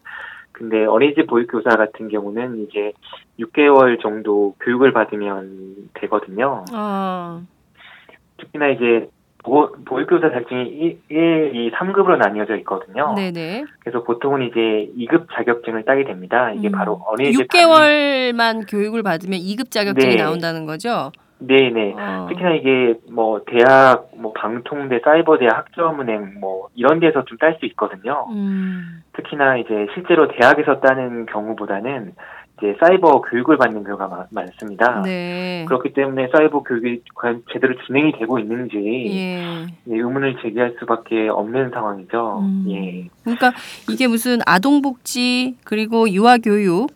근데 0.53 0.85
어린이집 0.85 1.27
보육교사 1.27 1.75
같은 1.75 2.07
경우는 2.07 2.65
이제 2.65 2.93
6개월 3.39 4.01
정도 4.01 4.55
교육을 4.61 4.93
받으면 4.93 5.89
되거든요. 5.95 6.63
아, 6.71 7.41
특히나 8.37 8.69
이제 8.69 9.09
보, 9.47 9.71
보육교사 9.85 10.29
자격증이 10.29 10.97
1, 11.09 11.55
2, 11.55 11.71
3급으로 11.71 12.17
나뉘어져 12.17 12.57
있거든요. 12.57 13.13
네네. 13.15 13.63
그래서 13.79 14.03
보통은 14.03 14.41
이제 14.43 14.91
2급 14.97 15.27
자격증을 15.33 15.85
따게 15.85 16.03
됩니다. 16.03 16.51
이게 16.51 16.67
음. 16.67 16.71
바로 16.73 17.01
어린이집 17.07 17.47
6개월만 17.47 18.69
교육을 18.69 19.03
받으면 19.03 19.39
2급 19.39 19.71
자격증이 19.71 20.17
네. 20.17 20.21
나온다는 20.23 20.65
거죠? 20.65 21.11
네네. 21.39 21.93
어. 21.97 22.25
특히나 22.29 22.55
이게 22.55 22.95
뭐 23.11 23.41
대학, 23.45 24.09
뭐 24.17 24.33
방통대, 24.33 24.99
사이버대, 25.03 25.45
학점은행 25.45 26.39
뭐 26.41 26.67
이런 26.75 26.99
데서 26.99 27.23
좀 27.25 27.37
딸 27.37 27.55
수 27.59 27.65
있거든요. 27.67 28.25
음. 28.31 29.03
특히나 29.13 29.57
이제 29.57 29.87
실제로 29.93 30.27
대학에서 30.27 30.79
따는 30.81 31.25
경우보다는 31.27 32.13
이제 32.57 32.75
사이버 32.79 33.21
교육을 33.21 33.57
받는 33.57 33.83
경우가 33.83 34.07
마- 34.07 34.25
많습니다. 34.31 35.01
네. 35.03 35.63
그렇기 35.67 35.93
때문에 35.93 36.27
사이버 36.35 36.63
교육이 36.63 37.01
과연 37.13 37.43
제대로 37.53 37.75
진행이 37.85 38.13
되고 38.17 38.39
있는지 38.39 38.77
예. 38.77 39.43
예, 39.63 39.67
의문을 39.87 40.37
제기할 40.41 40.75
수밖에 40.79 41.27
없는 41.29 41.69
상황이죠. 41.71 42.39
음. 42.41 42.65
예. 42.69 43.07
그러니까 43.23 43.53
이게 43.91 44.07
무슨 44.07 44.39
아동복지 44.45 45.55
그리고 45.63 46.09
유아교육 46.09 46.89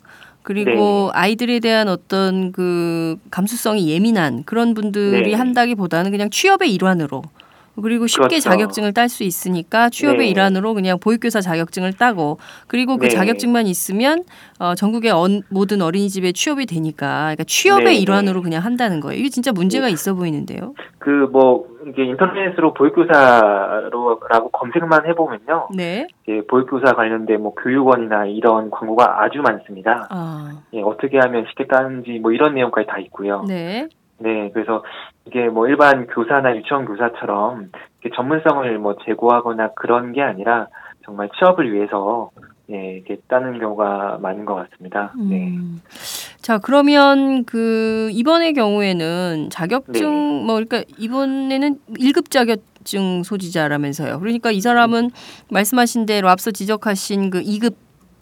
그리고 0.44 1.12
네. 1.14 1.20
아이들에 1.20 1.60
대한 1.60 1.88
어떤 1.88 2.52
그 2.52 3.18
감수성이 3.30 3.92
예민한 3.92 4.44
그런 4.46 4.74
분들이 4.74 5.30
네. 5.32 5.34
한다기보다는 5.36 6.10
그냥 6.10 6.32
취업의 6.32 6.74
일환으로 6.74 7.22
그리고 7.82 8.08
쉽게 8.08 8.28
그렇죠. 8.28 8.42
자격증을 8.50 8.94
딸 8.94 9.08
수 9.10 9.24
있으니까 9.24 9.90
취업의 9.90 10.20
네. 10.20 10.28
일환으로 10.30 10.74
그냥 10.74 11.00
보육교사 11.00 11.42
자격증을 11.42 11.94
따고 11.94 12.38
그리고 12.68 12.98
그 12.98 13.06
네. 13.06 13.10
자격증만 13.10 13.68
있으면 13.68 14.24
어, 14.60 14.76
전국의 14.76 15.12
언- 15.12 15.42
모든 15.50 15.82
어린이집에 15.82 16.32
취업이 16.34 16.66
되니까 16.66 17.22
그러니까 17.36 17.44
취업의 17.46 17.86
네, 17.86 17.96
일환으로 17.96 18.42
그냥 18.42 18.64
한다는 18.64 19.00
거예요. 19.00 19.20
이게 19.20 19.30
진짜 19.30 19.52
문제가 19.52 19.88
있어 19.90 20.14
보이는데요. 20.16 20.74
그 21.00 21.28
뭐 21.32 21.66
이게 21.88 22.04
인터넷으로 22.06 22.74
보육교사로라고 22.76 24.50
검색만 24.52 25.08
해보면요, 25.08 25.70
네. 25.76 26.08
이제 26.24 26.42
보육교사 26.48 26.94
관련된 26.94 27.42
뭐 27.42 27.54
교육원이나 27.56 28.26
이런 28.28 28.70
광고가 28.70 29.24
아주 29.24 29.40
많습니다. 29.42 30.08
아, 30.12 30.52
예, 30.74 30.82
어떻게 30.82 31.18
하면 31.20 31.46
쉽게 31.50 31.66
따는지 31.68 32.20
뭐 32.20 32.32
이런 32.32 32.54
내용까지 32.54 32.88
다 32.88 32.98
있고요. 33.00 33.44
네. 33.48 33.88
네, 34.20 34.52
그래서 34.54 34.84
이게 35.28 35.48
뭐 35.50 35.68
일반 35.68 36.08
교사나 36.08 36.56
유치원 36.56 36.86
교사처럼 36.86 37.70
전문성을 38.16 38.78
뭐 38.80 38.96
제고하거나 39.06 39.72
그런 39.76 40.14
게 40.14 40.22
아니라 40.22 40.68
정말 41.06 41.30
취업을 41.38 41.72
위해서 41.74 42.32
예, 42.72 42.96
이렇게 42.96 43.18
따는 43.28 43.60
경우가 43.60 44.20
많은 44.22 44.46
것 44.46 44.56
같습니다. 44.56 45.14
네. 45.18 45.48
음. 45.48 45.82
자, 46.42 46.58
그러면 46.58 47.44
그 47.46 48.10
이번의 48.14 48.54
경우에는 48.54 49.50
자격증 49.52 50.40
네. 50.40 50.46
뭐 50.46 50.56
그러니까 50.56 50.84
이번에는 50.98 51.80
1급 52.00 52.32
자격증 52.32 53.24
소지자라면서요. 53.24 54.20
그러니까 54.20 54.52
이 54.52 54.62
사람은 54.62 55.12
말씀하신 55.50 56.06
대로 56.06 56.30
앞서 56.30 56.52
지적하신 56.52 57.30
그 57.30 57.42
2급 57.42 57.76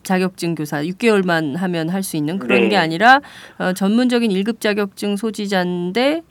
자격증 0.03 0.56
교사 0.56 0.82
6개월만 0.82 1.56
하면 1.58 1.89
할 1.89 2.01
수 2.03 2.18
있는 2.18 2.39
그런 2.39 2.62
네. 2.62 2.70
게 2.70 2.77
아니라 2.77 3.22
어, 3.60 3.74
전문적인 3.74 4.32
1급 4.32 4.60
자격증 4.60 5.15
소지자인데 5.15 6.24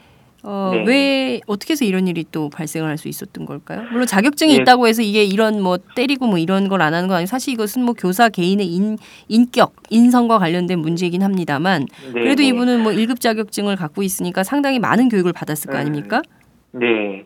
어, 0.45 0.71
네. 0.73 0.85
왜 0.87 1.40
어떻게 1.47 1.73
해서 1.73 1.85
이런 1.85 2.07
일이 2.07 2.25
또 2.30 2.49
발생을 2.49 2.88
할 2.88 2.99
수 2.99 3.09
있었던 3.09 3.45
걸까요? 3.47 3.83
물론 3.92 4.07
자격증이 4.07 4.52
예. 4.52 4.57
있다고 4.57 4.87
해서 4.88 5.02
이게 5.02 5.25
이런 5.25 5.61
뭐 5.62 5.78
때리고 5.95 6.26
뭐 6.26 6.38
이런 6.38 6.68
걸 6.68 6.80
안 6.83 6.95
하는 6.95 7.09
건 7.09 7.16
아니고 7.18 7.26
사실 7.28 7.54
이것은 7.54 7.85
뭐 7.85 7.95
교사 7.95 8.28
개인의 8.28 8.66
인, 8.66 8.97
인격, 9.28 9.73
인성과 9.90 10.38
관련된 10.38 10.78
문제이긴 10.78 11.23
합니다만 11.23 11.87
네, 12.14 12.21
그래도 12.21 12.42
네. 12.42 12.49
이분은 12.49 12.83
뭐 12.83 12.92
1급 12.92 13.21
자격증을 13.21 13.76
갖고 13.76 14.02
있으니까 14.02 14.42
상당히 14.45 14.78
많은 14.78 15.09
교육을 15.09 15.33
받았을 15.33 15.71
거 15.71 15.76
음. 15.76 15.80
아닙니까? 15.80 16.23
네. 16.73 17.25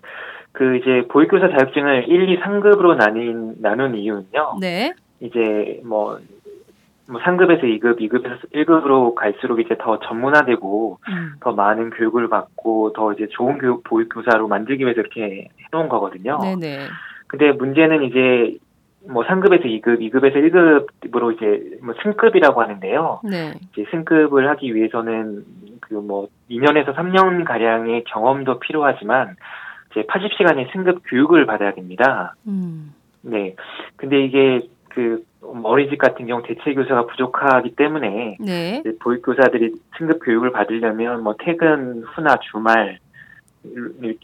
그 0.53 0.77
이제 0.77 1.07
보육교사 1.09 1.49
자격증을 1.49 2.09
1, 2.09 2.29
2, 2.31 2.41
3급으로 2.41 2.97
나뉜 2.97 3.55
나눈 3.61 3.95
이유는요. 3.97 4.59
네. 4.61 4.93
이제 5.21 5.81
뭐, 5.85 6.19
뭐 7.11 7.21
3급에서 7.21 7.63
2급, 7.63 8.01
2급에서 8.01 8.53
1급으로 8.53 9.15
갈수록 9.15 9.61
이제 9.61 9.77
더 9.79 9.99
전문화되고 10.01 10.99
음. 11.09 11.33
더 11.41 11.53
많은 11.53 11.91
교육을 11.91 12.29
받고 12.29 12.93
더 12.93 13.13
이제 13.13 13.27
좋은 13.31 13.59
교육 13.59 13.83
보육 13.85 14.09
교사로 14.09 14.49
만들기 14.49 14.85
위해서 14.85 15.01
이렇게 15.01 15.49
해놓은 15.73 15.89
거거든요. 15.89 16.39
네네. 16.39 16.87
근데 17.27 17.53
문제는 17.53 18.05
이제 18.05 18.57
뭐 19.09 19.25
3급에서 19.25 19.65
2급, 19.65 20.01
2급에서 20.01 20.37
1급으로 20.37 21.35
이제 21.35 21.79
뭐 21.83 21.95
승급이라고 22.03 22.63
하는데요. 22.63 23.21
네. 23.25 23.55
이제 23.73 23.85
승급을 23.91 24.49
하기 24.49 24.75
위해서는 24.75 25.45
그 25.81 26.01
뭐 26.01 26.29
2년에서 26.51 26.95
3년 26.95 27.45
가량의 27.45 28.05
경험도 28.05 28.59
필요하지만 28.61 29.37
이제 29.91 30.03
80시간의 30.03 30.73
승급 30.73 31.03
교육을 31.05 31.47
받아야 31.47 31.75
됩니다. 31.75 32.35
음. 32.47 32.95
네. 33.23 33.55
근데 33.97 34.25
이게 34.25 34.69
그 34.95 35.25
어린이집 35.63 35.99
같은 35.99 36.27
경우 36.27 36.43
대체 36.43 36.75
교사가 36.75 37.07
부족하기 37.07 37.77
때문에 37.77 38.37
네. 38.41 38.81
이제 38.81 38.97
보육 39.01 39.23
교사들이 39.23 39.75
승급 39.99 40.21
교육을 40.25 40.53
받으려면 40.53 41.23
뭐 41.23 41.35
퇴근 41.39 42.03
후나 42.03 42.37
주말 42.51 42.99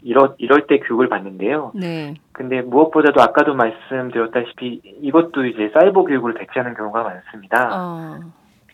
이럴 0.01 0.35
이럴 0.37 0.67
때 0.67 0.79
교육을 0.79 1.07
받는데요. 1.07 1.71
네. 1.75 2.15
근데 2.31 2.61
무엇보다도 2.61 3.21
아까도 3.21 3.53
말씀드렸다시피 3.53 4.81
이것도 5.01 5.45
이제 5.45 5.71
사이버 5.73 6.03
교육으로 6.03 6.33
대체하는 6.33 6.75
경우가 6.75 7.03
많습니다. 7.03 7.69
어. 7.71 8.19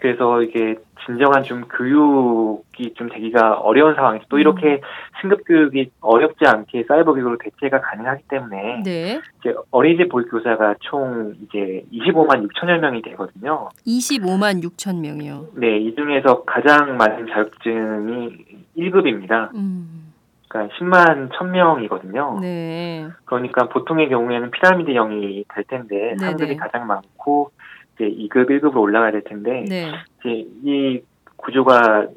그래서 0.05 0.43
이게 0.43 0.75
진정한 1.03 1.41
좀 1.41 1.63
교육이 1.63 2.93
좀 2.93 3.09
되기가 3.09 3.55
어려운 3.55 3.95
상황에서 3.95 4.23
또 4.29 4.37
음. 4.37 4.39
이렇게 4.39 4.79
승급 5.19 5.47
교육이 5.47 5.89
어렵지 5.99 6.45
않게 6.45 6.83
사이버 6.87 7.13
교육으로 7.13 7.39
대체가 7.39 7.81
가능하기 7.81 8.25
때문에 8.27 8.83
네. 8.83 9.19
이제 9.39 9.55
어린이집 9.71 10.09
보육교사가 10.09 10.75
총 10.81 11.33
이제 11.41 11.83
25만 11.91 12.47
6천여 12.47 12.77
명이 12.81 13.01
되거든요. 13.01 13.69
25만 13.87 14.63
6천 14.63 14.99
명이요. 14.99 15.47
네, 15.55 15.79
이 15.79 15.95
중에서 15.95 16.43
가장 16.43 16.97
많은 16.97 17.25
자격증이 17.25 18.45
1급입니다. 18.77 19.55
음. 19.55 20.13
그러니까 20.47 20.75
10만 20.77 21.31
1000명이거든요. 21.31 22.41
네. 22.41 23.07
그러니까 23.25 23.69
보통의 23.69 24.09
경우에는 24.09 24.51
피라미드형이 24.51 25.45
될 25.51 25.63
텐데 25.63 25.95
네네. 25.95 26.17
상급이 26.17 26.57
가장 26.57 26.85
많고 26.85 27.49
이제 27.95 28.05
2급, 28.09 28.49
1급으로 28.49 28.77
올라가야 28.77 29.11
될 29.11 29.23
텐데 29.23 29.63
네. 29.67 29.91
이제 30.19 30.45
이 30.63 31.01
구조가 31.37 32.07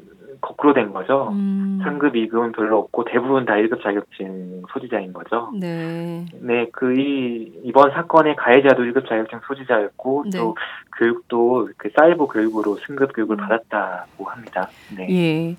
거꾸로 0.41 0.73
된 0.73 0.93
거죠. 0.93 1.29
음. 1.33 1.79
상급, 1.83 2.13
2급은 2.13 2.55
별로 2.55 2.79
없고 2.79 3.03
대부분 3.05 3.45
다 3.45 3.53
1급 3.55 3.83
자격증 3.83 4.61
소지자인 4.71 5.11
거죠. 5.11 5.51
네. 5.59 6.25
네, 6.41 6.67
그 6.71 6.93
이 6.93 7.51
이번 7.63 7.91
사건의 7.91 8.35
가해자도 8.35 8.83
1급 8.83 9.07
자격증 9.07 9.39
소지자였고 9.47 10.25
네. 10.31 10.37
또 10.37 10.55
교육도 10.97 11.69
그 11.77 11.89
사이버 11.97 12.27
교육으로 12.27 12.77
승급 12.87 13.13
교육을 13.13 13.35
음. 13.35 13.37
받았다고 13.37 14.25
합니다. 14.25 14.69
네. 14.95 15.07
예. 15.09 15.55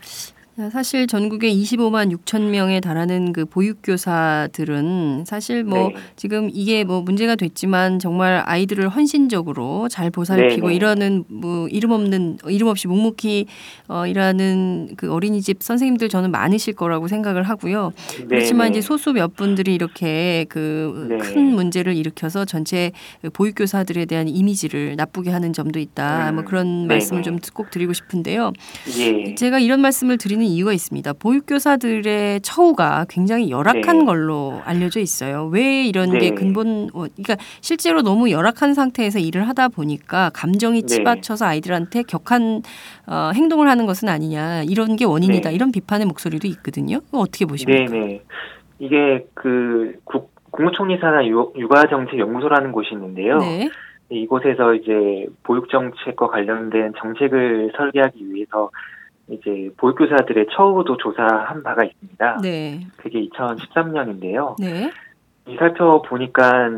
사실 0.72 1.06
전국에 1.06 1.52
25만 1.52 2.14
6천 2.16 2.50
명에 2.50 2.80
달하는 2.80 3.32
그 3.32 3.44
보육교사들은 3.46 5.24
사실 5.26 5.64
뭐 5.64 5.88
네. 5.88 5.94
지금 6.16 6.50
이게 6.52 6.84
뭐 6.84 7.02
문제가 7.02 7.34
됐지만 7.36 7.98
정말 7.98 8.42
아이들을 8.46 8.88
헌신적으로 8.88 9.88
잘 9.88 10.10
보살피고 10.10 10.68
네네. 10.68 10.74
이러는 10.76 11.24
뭐 11.28 11.68
이름 11.68 11.92
없는 11.92 12.38
이름 12.48 12.68
없이 12.68 12.88
묵묵히 12.88 13.46
어 13.88 14.06
일하는 14.06 14.90
그 14.96 15.12
어린이집 15.12 15.62
선생님들 15.62 16.08
저는 16.08 16.30
많으실 16.30 16.74
거라고 16.74 17.08
생각을 17.08 17.42
하고요. 17.44 17.92
그렇지만 18.28 18.66
네, 18.66 18.70
이제 18.78 18.80
네. 18.80 18.86
소수 18.86 19.12
몇 19.12 19.36
분들이 19.36 19.74
이렇게 19.74 20.46
그 20.48 21.06
네. 21.08 21.18
큰 21.18 21.42
문제를 21.54 21.96
일으켜서 21.96 22.44
전체 22.44 22.92
그 23.22 23.30
보육교사들에 23.30 24.04
대한 24.06 24.28
이미지를 24.28 24.96
나쁘게 24.96 25.30
하는 25.30 25.52
점도 25.52 25.78
있다. 25.78 26.30
음, 26.30 26.34
뭐 26.36 26.44
그런 26.44 26.66
네네. 26.82 26.94
말씀을 26.94 27.22
좀 27.22 27.40
꼭 27.54 27.70
드리고 27.70 27.92
싶은데요. 27.92 28.52
예. 28.98 29.34
제가 29.34 29.58
이런 29.58 29.80
말씀을 29.80 30.18
드 30.18 30.28
리는 30.40 30.46
이유가 30.46 30.72
있습니다. 30.72 31.12
보육교사들의 31.14 32.40
처우가 32.40 33.07
굉장히 33.09 33.50
열악한 33.50 33.98
네. 34.00 34.05
걸로 34.05 34.61
알려져 34.64 34.98
있어요. 35.00 35.48
왜 35.53 35.85
이런 35.85 36.11
게 36.12 36.31
네. 36.31 36.35
근본, 36.35 36.88
어, 36.94 37.05
그러니까 37.14 37.37
실제로 37.61 38.03
너무 38.03 38.31
열악한 38.31 38.74
상태에서 38.74 39.18
일을 39.18 39.46
하다 39.48 39.68
보니까 39.68 40.31
감정이 40.35 40.83
네. 40.83 40.87
치받쳐서 40.87 41.44
아이들한테 41.44 42.03
격한 42.03 42.62
어, 43.07 43.31
행동을 43.35 43.68
하는 43.68 43.87
것은 43.87 44.09
아니냐 44.09 44.62
이런 44.64 44.96
게 44.96 45.05
원인이다 45.05 45.50
네. 45.50 45.55
이런 45.55 45.70
비판의 45.70 46.07
목소리도 46.07 46.48
있거든요. 46.48 47.00
어떻게 47.12 47.44
보십니까? 47.44 47.92
네네. 47.92 48.22
이게 48.81 49.26
그 49.35 49.94
국, 50.05 50.33
국무총리사나 50.50 51.26
유- 51.29 51.53
육아정책연구소라는 51.57 52.72
곳이 52.72 52.90
있는데요. 52.92 53.38
네. 53.38 53.68
이곳에서 54.09 54.74
이제 54.74 55.26
보육정책과 55.44 56.29
관련된 56.29 56.94
정책을 57.00 57.72
설계하기 57.76 58.33
위해서 58.35 58.70
이제 59.30 59.70
보육교사들의 59.76 60.46
처우도 60.52 60.96
조사한 60.96 61.62
바가 61.62 61.84
있습니다. 61.84 62.38
네. 62.42 62.80
그게 62.96 63.26
2013년인데요. 63.28 64.56
네. 64.60 64.90
이 65.46 65.56
살펴보니까 65.56 66.68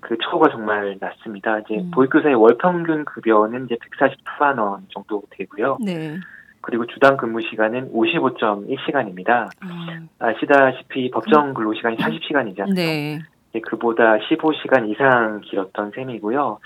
그 0.00 0.16
처우가 0.22 0.50
정말 0.50 0.96
낮습니다. 1.00 1.60
이제 1.60 1.76
음. 1.76 1.90
보육교사의 1.92 2.34
월 2.34 2.56
평균 2.58 3.04
급여는 3.04 3.66
이제 3.66 3.76
149만 3.76 4.58
원 4.58 4.86
정도 4.92 5.22
되고요. 5.30 5.78
네. 5.84 6.18
그리고 6.60 6.86
주당 6.86 7.16
근무 7.16 7.40
시간은 7.42 7.92
55.1시간입니다. 7.92 9.48
아, 9.60 10.08
아시다시피 10.18 11.10
법정 11.10 11.54
근로 11.54 11.74
시간이 11.74 11.96
40시간이잖아요. 11.96 12.74
네. 12.74 13.20
그보다 13.62 14.18
15시간 14.18 14.90
이상 14.90 15.40
길었던 15.42 15.92
셈이고요. 15.94 16.58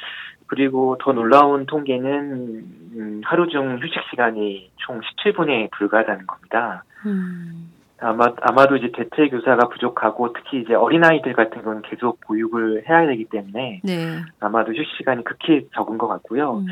그리고 0.50 0.98
더 1.00 1.12
놀라운 1.12 1.64
통계는 1.64 2.64
음, 2.96 3.20
하루 3.24 3.46
중 3.48 3.78
휴식 3.78 4.02
시간이 4.10 4.72
총 4.78 5.00
17분에 5.00 5.70
불과하다는 5.70 6.26
겁니다. 6.26 6.82
음. 7.06 7.70
아마 8.00 8.32
아마도 8.40 8.74
이제 8.74 8.90
대체 8.92 9.28
교사가 9.28 9.68
부족하고 9.68 10.32
특히 10.32 10.62
이제 10.62 10.74
어린 10.74 11.04
아이들 11.04 11.34
같은 11.34 11.62
경우는 11.62 11.82
계속 11.82 12.18
보육을 12.22 12.88
해야 12.88 13.06
되기 13.06 13.26
때문에 13.26 13.82
네. 13.84 14.22
아마도 14.40 14.72
휴식 14.72 14.96
시간이 14.96 15.22
극히 15.22 15.68
적은 15.72 15.98
것 15.98 16.08
같고요. 16.08 16.58
음. 16.58 16.66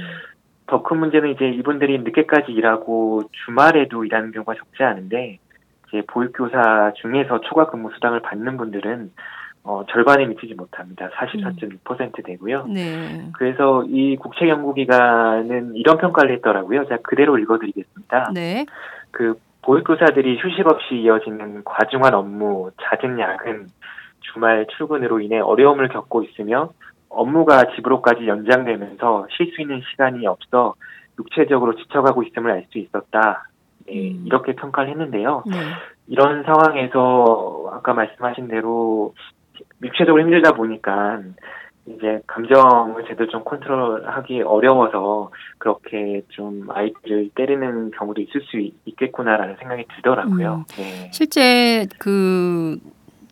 더큰 0.66 0.98
문제는 0.98 1.30
이제 1.30 1.48
이분들이 1.48 1.98
늦게까지 1.98 2.50
일하고 2.50 3.22
주말에도 3.44 4.04
일하는 4.04 4.32
경우가 4.32 4.54
적지 4.54 4.82
않은데 4.82 5.38
이제 5.86 6.02
보육교사 6.08 6.94
중에서 6.96 7.42
초과 7.42 7.70
근무 7.70 7.92
수당을 7.94 8.22
받는 8.22 8.56
분들은 8.56 9.12
어, 9.68 9.84
절반에 9.90 10.24
미치지 10.24 10.54
못합니다. 10.54 11.10
44.6% 11.10 12.24
되고요. 12.24 12.64
네. 12.68 13.30
그래서 13.34 13.84
이 13.84 14.16
국책연구기관은 14.16 15.74
이런 15.74 15.98
평가를 15.98 16.34
했더라고요. 16.36 16.84
제가 16.84 17.02
그대로 17.02 17.36
읽어드리겠습니다. 17.36 18.30
네. 18.32 18.64
그 19.10 19.38
보육교사들이 19.60 20.38
휴식 20.38 20.66
없이 20.66 20.94
이어지는 20.94 21.64
과중한 21.64 22.14
업무, 22.14 22.70
잦은 22.80 23.20
야근, 23.20 23.66
주말 24.32 24.66
출근으로 24.74 25.20
인해 25.20 25.38
어려움을 25.38 25.88
겪고 25.88 26.22
있으며 26.22 26.70
업무가 27.10 27.64
집으로까지 27.76 28.26
연장되면서 28.26 29.26
쉴 29.36 29.52
수 29.52 29.60
있는 29.60 29.82
시간이 29.90 30.26
없어 30.26 30.76
육체적으로 31.18 31.76
지쳐가고 31.76 32.22
있음을 32.22 32.50
알 32.52 32.64
수 32.70 32.78
있었다. 32.78 33.48
네, 33.86 34.12
음. 34.12 34.22
이렇게 34.24 34.54
평가를 34.54 34.90
했는데요. 34.92 35.44
네. 35.46 35.58
이런 36.06 36.42
상황에서 36.44 37.70
아까 37.74 37.92
말씀하신 37.92 38.48
대로 38.48 39.12
육체적으로 39.82 40.22
힘들다 40.22 40.52
보니까 40.52 41.20
이제 41.86 42.20
감정을 42.26 43.04
제대로 43.08 43.28
좀 43.30 43.44
컨트롤하기 43.44 44.42
어려워서 44.42 45.30
그렇게 45.56 46.22
좀 46.28 46.66
아이들을 46.70 47.30
때리는 47.34 47.92
경우도 47.92 48.20
있을 48.20 48.42
수 48.42 48.58
있- 48.58 48.74
있겠구나라는 48.84 49.56
생각이 49.58 49.84
들더라고요. 49.96 50.54
음. 50.56 50.64
네. 50.76 51.10
실제 51.12 51.86
그 51.98 52.78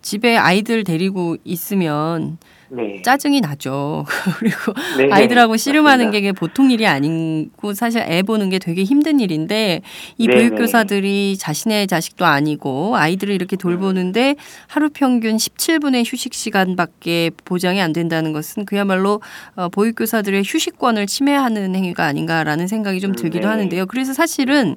집에 0.01 0.37
아이들 0.39 0.85
데리고 0.85 1.37
있으면 1.45 2.39
네. 2.69 3.01
짜증이 3.03 3.41
나죠. 3.41 4.05
그리고 4.39 4.73
네. 4.99 5.09
아이들하고 5.11 5.57
씨름하는 5.57 6.07
맞습니다. 6.07 6.21
게 6.21 6.33
보통 6.33 6.71
일이 6.71 6.87
아니고 6.87 7.75
사실 7.75 8.01
애 8.03 8.23
보는 8.23 8.51
게 8.51 8.59
되게 8.59 8.83
힘든 8.85 9.21
일인데 9.21 9.83
이 10.19 10.27
네네. 10.27 10.49
보육교사들이 10.51 11.37
자신의 11.39 11.87
자식도 11.87 12.25
아니고 12.25 12.97
아이들을 12.97 13.35
이렇게 13.35 13.57
돌보는데 13.57 14.37
하루 14.67 14.91
평균 14.93 15.37
17분의 15.37 16.05
휴식 16.07 16.35
시간밖에 16.35 17.31
보장이 17.45 17.81
안 17.81 17.93
된다는 17.93 18.33
것은 18.33 18.65
그야말로 18.65 19.21
어, 19.55 19.69
보육교사들의 19.69 20.43
휴식권을 20.45 21.07
침해하는 21.07 21.75
행위가 21.75 22.05
아닌가라는 22.05 22.67
생각이 22.67 23.01
좀 23.01 23.11
음, 23.11 23.17
들기도 23.17 23.47
네. 23.47 23.47
하는데요. 23.47 23.87
그래서 23.87 24.13
사실은 24.13 24.77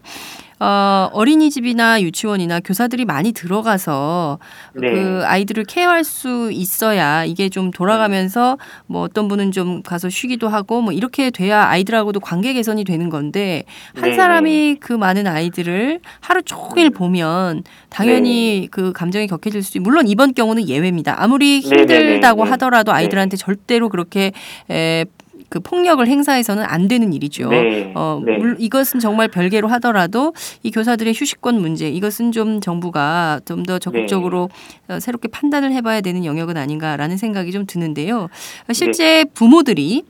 어, 0.60 1.10
어린이집이나 1.14 2.02
유치원이나 2.02 2.60
교사들이 2.60 3.06
많이 3.06 3.32
들어가서 3.32 4.40
네. 4.74 4.92
그 4.92 5.22
아이들을 5.24 5.64
케어할 5.64 6.04
수 6.04 6.52
있어야 6.52 7.24
이게 7.24 7.48
좀 7.50 7.72
돌아가면서 7.72 8.58
뭐 8.86 9.02
어떤 9.02 9.28
분은 9.30 9.52
좀 9.52 9.82
가서 9.84 10.10
쉬기도 10.10 10.50
하고 10.50 10.82
뭐 10.82 10.92
이렇게 10.92 11.30
돼야 11.32 11.66
아이들하고도 11.68 12.20
관계 12.20 12.54
개선이 12.54 12.84
되는 12.84 13.10
건데 13.10 13.64
한 13.96 14.10
네. 14.10 14.16
사람이 14.16 14.78
그 14.82 14.92
많은 14.92 15.28
아이들을 15.28 16.02
하루 16.20 16.42
종일 16.44 16.90
보면 16.90 17.64
당연히 17.90 18.68
그 18.70 18.92
감정이 18.92 19.28
격해질 19.28 19.64
수 19.64 19.78
있. 19.78 19.82
물론 19.82 20.08
이번 20.08 20.34
경우는 20.34 20.68
예외입니다. 20.68 21.16
아무리 21.22 21.62
네, 21.62 21.70
네, 21.70 21.86
네, 21.86 21.96
힘들다고 21.96 22.44
네. 22.44 22.50
하더라도 22.52 22.92
네. 22.92 22.98
아이들한테 22.98 23.38
절대로 23.38 23.88
그렇게 23.88 24.34
에, 24.70 25.06
그 25.50 25.60
폭력을 25.60 26.06
행사해서는 26.06 26.64
안 26.64 26.88
되는 26.88 27.14
일이죠. 27.14 27.50
네. 27.50 27.92
어, 27.96 28.22
네. 28.26 28.38
물, 28.38 28.56
이것은 28.60 29.00
정말 29.00 29.28
별개로 29.28 29.68
하더라도 29.68 30.34
이 30.64 30.72
교사들의 30.72 31.14
휴식권 31.16 31.60
문제 31.60 31.90
이것은 31.90 32.32
좀 32.32 32.62
정부가 32.62 33.42
좀 33.46 33.60
더 33.64 33.78
적극적으로 33.78 34.50
네. 34.88 34.96
어, 34.96 35.00
새롭게 35.00 35.28
판단을 35.28 35.72
해봐야 35.74 36.02
되는 36.02 36.24
영역은 36.26 36.56
아닌가라는 36.58 37.18
생각이 37.18 37.52
좀 37.52 37.66
드는데요. 37.66 38.30
네. 38.68 38.74
실제 38.74 39.26
부모들이 39.34 40.04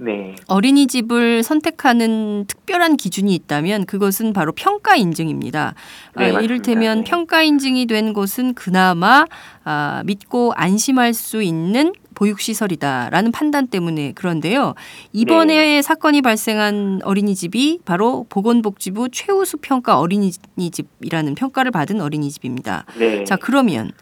네. 0.00 0.34
어린이집을 0.46 1.42
선택하는 1.42 2.44
특별한 2.46 2.96
기준이 2.96 3.34
있다면 3.34 3.86
그것은 3.86 4.32
바로 4.32 4.52
평가 4.52 4.94
인증입니다. 4.94 5.74
네, 6.16 6.36
아. 6.36 6.40
이를테면 6.40 6.98
네. 6.98 7.04
평가 7.10 7.42
인증이 7.42 7.86
된 7.86 8.12
곳은 8.12 8.54
그나마 8.54 9.24
아, 9.64 10.02
믿고 10.06 10.52
안심할 10.54 11.14
수 11.14 11.42
있는 11.42 11.92
보육시설이다라는 12.18 13.30
판단 13.30 13.68
때문에 13.68 14.12
그런데요. 14.12 14.74
이번에 15.12 15.54
네. 15.54 15.82
사건이 15.82 16.22
발생한 16.22 17.00
어린이집이 17.04 17.80
바로 17.84 18.26
보건복지부 18.28 19.08
최우수 19.12 19.58
평가 19.58 20.00
어린이집이라는 20.00 21.34
평가를 21.36 21.70
받은 21.70 22.00
어린이집입니다. 22.00 22.84
네. 22.98 23.24
자 23.24 23.36
그러면 23.36 23.92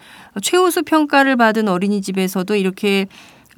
최우수 0.40 0.82
평가를 0.82 1.36
받은 1.36 1.68
어린이집에서도 1.68 2.56
이렇게 2.56 3.06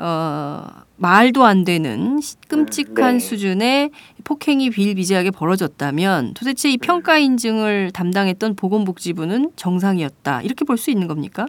어, 0.00 0.64
말도 0.96 1.44
안 1.44 1.64
되는 1.64 2.20
끔찍한 2.48 3.14
네. 3.14 3.18
수준의 3.18 3.90
폭행이 4.24 4.70
비일비재하게 4.70 5.30
벌어졌다면 5.32 6.34
도대체 6.34 6.70
이 6.70 6.74
음. 6.74 6.78
평가 6.80 7.18
인증을 7.18 7.90
담당했던 7.92 8.54
보건복지부는 8.56 9.52
정상이었다 9.56 10.42
이렇게 10.42 10.64
볼 10.64 10.76
수 10.78 10.90
있는 10.90 11.08
겁니까? 11.08 11.46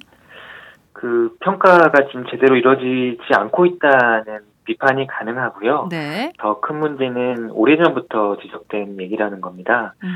그 1.00 1.34
평가가 1.40 2.08
지금 2.08 2.26
제대로 2.30 2.58
이루어지지 2.58 3.22
않고 3.34 3.66
있다는 3.66 4.40
비판이 4.66 5.08
가능하고요. 5.08 5.88
네. 5.90 6.34
더 6.38 6.60
큰 6.60 6.76
문제는 6.80 7.52
오래전부터 7.52 8.38
지적된 8.42 9.00
얘기라는 9.00 9.40
겁니다. 9.40 9.94
음. 10.04 10.10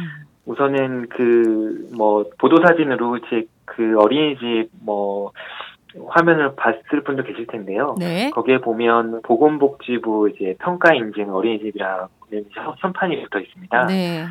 우선은 0.46 1.08
그 1.08 1.88
뭐 1.96 2.26
보도 2.38 2.58
사진으로 2.66 3.18
이제 3.18 3.46
그 3.66 3.98
어린이집 4.00 4.70
뭐 4.84 5.32
화면을 6.10 6.56
봤을 6.56 7.02
분도 7.06 7.24
계실 7.24 7.48
텐데요. 7.48 7.96
네. 7.98 8.30
거기에 8.32 8.58
보면 8.58 9.22
보건복지부 9.22 10.32
이제 10.36 10.56
평가 10.60 10.94
인증 10.94 11.34
어린이집이라는 11.34 12.08
현- 12.52 12.74
현판이 12.80 13.22
붙어 13.24 13.40
있습니다. 13.40 13.86
네. 13.86 14.26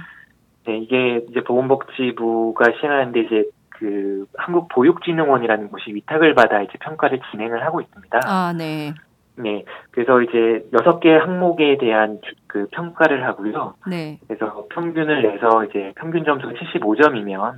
네, 0.66 0.78
이게 0.78 1.24
이제 1.30 1.40
보건복지부가 1.44 2.64
시행하는데 2.78 3.20
이제 3.20 3.44
그 3.82 4.26
한국 4.36 4.68
보육진흥원이라는 4.68 5.68
곳이 5.68 5.92
위탁을 5.92 6.34
받아 6.36 6.62
이제 6.62 6.72
평가를 6.78 7.20
진행을 7.32 7.64
하고 7.64 7.80
있습니다. 7.80 8.20
아, 8.26 8.52
네. 8.56 8.94
네, 9.34 9.64
그래서 9.90 10.22
이제 10.22 10.64
여섯 10.72 11.00
개 11.00 11.12
항목에 11.12 11.78
대한 11.78 12.20
주- 12.22 12.34
그 12.46 12.68
평가를 12.70 13.26
하고요. 13.26 13.74
네. 13.88 14.20
그래서 14.28 14.66
평균을 14.70 15.22
내서 15.22 15.64
이제 15.64 15.92
평균 15.96 16.24
점수가 16.24 16.52
75점이면 16.52 17.54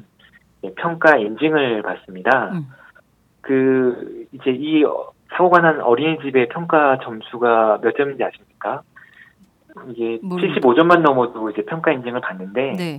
평가 0.77 1.19
인증을 1.19 1.83
받습니다. 1.83 2.53
음. 2.53 2.69
그 3.43 4.25
이제 4.33 4.51
이 4.51 4.83
어, 4.85 5.11
사고가 5.37 5.61
난 5.61 5.83
어린이집의 5.83 6.49
평가 6.49 6.99
점수가 7.03 7.81
몇 7.83 7.95
점인지 7.99 8.25
아십니까? 8.25 8.81
이게 9.89 10.21
모릅니다. 10.23 10.61
75점만 10.61 11.01
넘어도 11.01 11.51
이제 11.51 11.63
평가 11.67 11.93
인증을 11.93 12.23
받는데 12.23 12.73
네. 12.79 12.99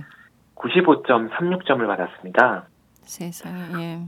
95.36점을 0.54 1.84
받았습니다. 1.88 2.66
세상에. 3.06 3.82
예. 3.82 4.00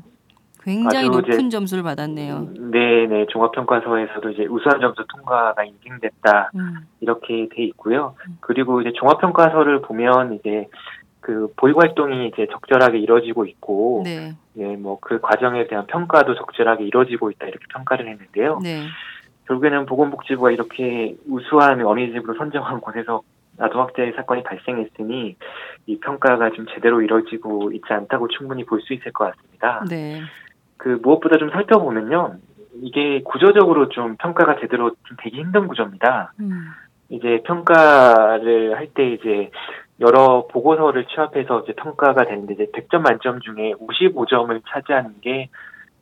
굉장히 0.62 1.08
높은 1.08 1.48
점수를 1.50 1.82
받았네요. 1.82 2.48
네, 2.72 3.06
네. 3.06 3.26
종합평가서에서도 3.30 4.30
이제 4.30 4.44
우수한 4.46 4.80
점수 4.80 5.02
통과가 5.08 5.64
인증됐다. 5.64 6.50
음. 6.56 6.74
이렇게 7.00 7.48
돼 7.54 7.62
있고요. 7.64 8.14
음. 8.28 8.38
그리고 8.40 8.80
이제 8.80 8.92
종합평가서를 8.94 9.80
보면 9.82 10.34
이제 10.34 10.66
그 11.20 11.52
보육 11.56 11.78
활동이 11.80 12.28
이제 12.28 12.46
적절하게 12.50 12.98
이루어지고 12.98 13.46
있고, 13.46 14.02
네. 14.04 14.32
예, 14.58 14.76
뭐 14.76 14.98
그 15.00 15.20
과정에 15.20 15.66
대한 15.68 15.86
평가도 15.86 16.34
적절하게 16.34 16.84
이루어지고 16.84 17.30
있다 17.30 17.46
이렇게 17.46 17.64
평가를 17.72 18.08
했는데요. 18.08 18.58
네. 18.62 18.82
결국에는 19.46 19.86
보건복지부가 19.86 20.50
이렇게 20.50 21.16
우수한 21.28 21.80
어린이집으로 21.80 22.34
선정한 22.36 22.80
곳에서 22.80 23.22
아동학대 23.58 24.12
사건이 24.16 24.42
발생했으니 24.42 25.36
이 25.86 25.98
평가가 26.00 26.50
좀 26.50 26.66
제대로 26.74 27.00
이루어지고 27.02 27.72
있지 27.72 27.92
않다고 27.92 28.28
충분히 28.28 28.64
볼 28.64 28.80
수 28.80 28.92
있을 28.92 29.12
것 29.12 29.32
같습니다. 29.32 29.84
네. 29.88 30.20
그 30.76 31.00
무엇보다 31.02 31.38
좀 31.38 31.50
살펴보면요. 31.50 32.36
이게 32.80 33.22
구조적으로 33.24 33.88
좀 33.88 34.16
평가가 34.16 34.60
제대로 34.60 34.90
좀 35.04 35.16
되기 35.22 35.38
힘든 35.40 35.66
구조입니다. 35.66 36.32
음. 36.40 36.68
이제 37.08 37.42
평가를 37.44 38.76
할 38.76 38.88
때 38.94 39.12
이제 39.12 39.50
여러 40.00 40.46
보고서를 40.50 41.06
취합해서 41.06 41.60
이제 41.60 41.72
평가가 41.72 42.24
되는데 42.24 42.54
이제 42.54 42.66
100점 42.72 43.00
만점 43.00 43.40
중에 43.40 43.72
55점을 43.80 44.62
차지하는 44.68 45.14
게 45.20 45.48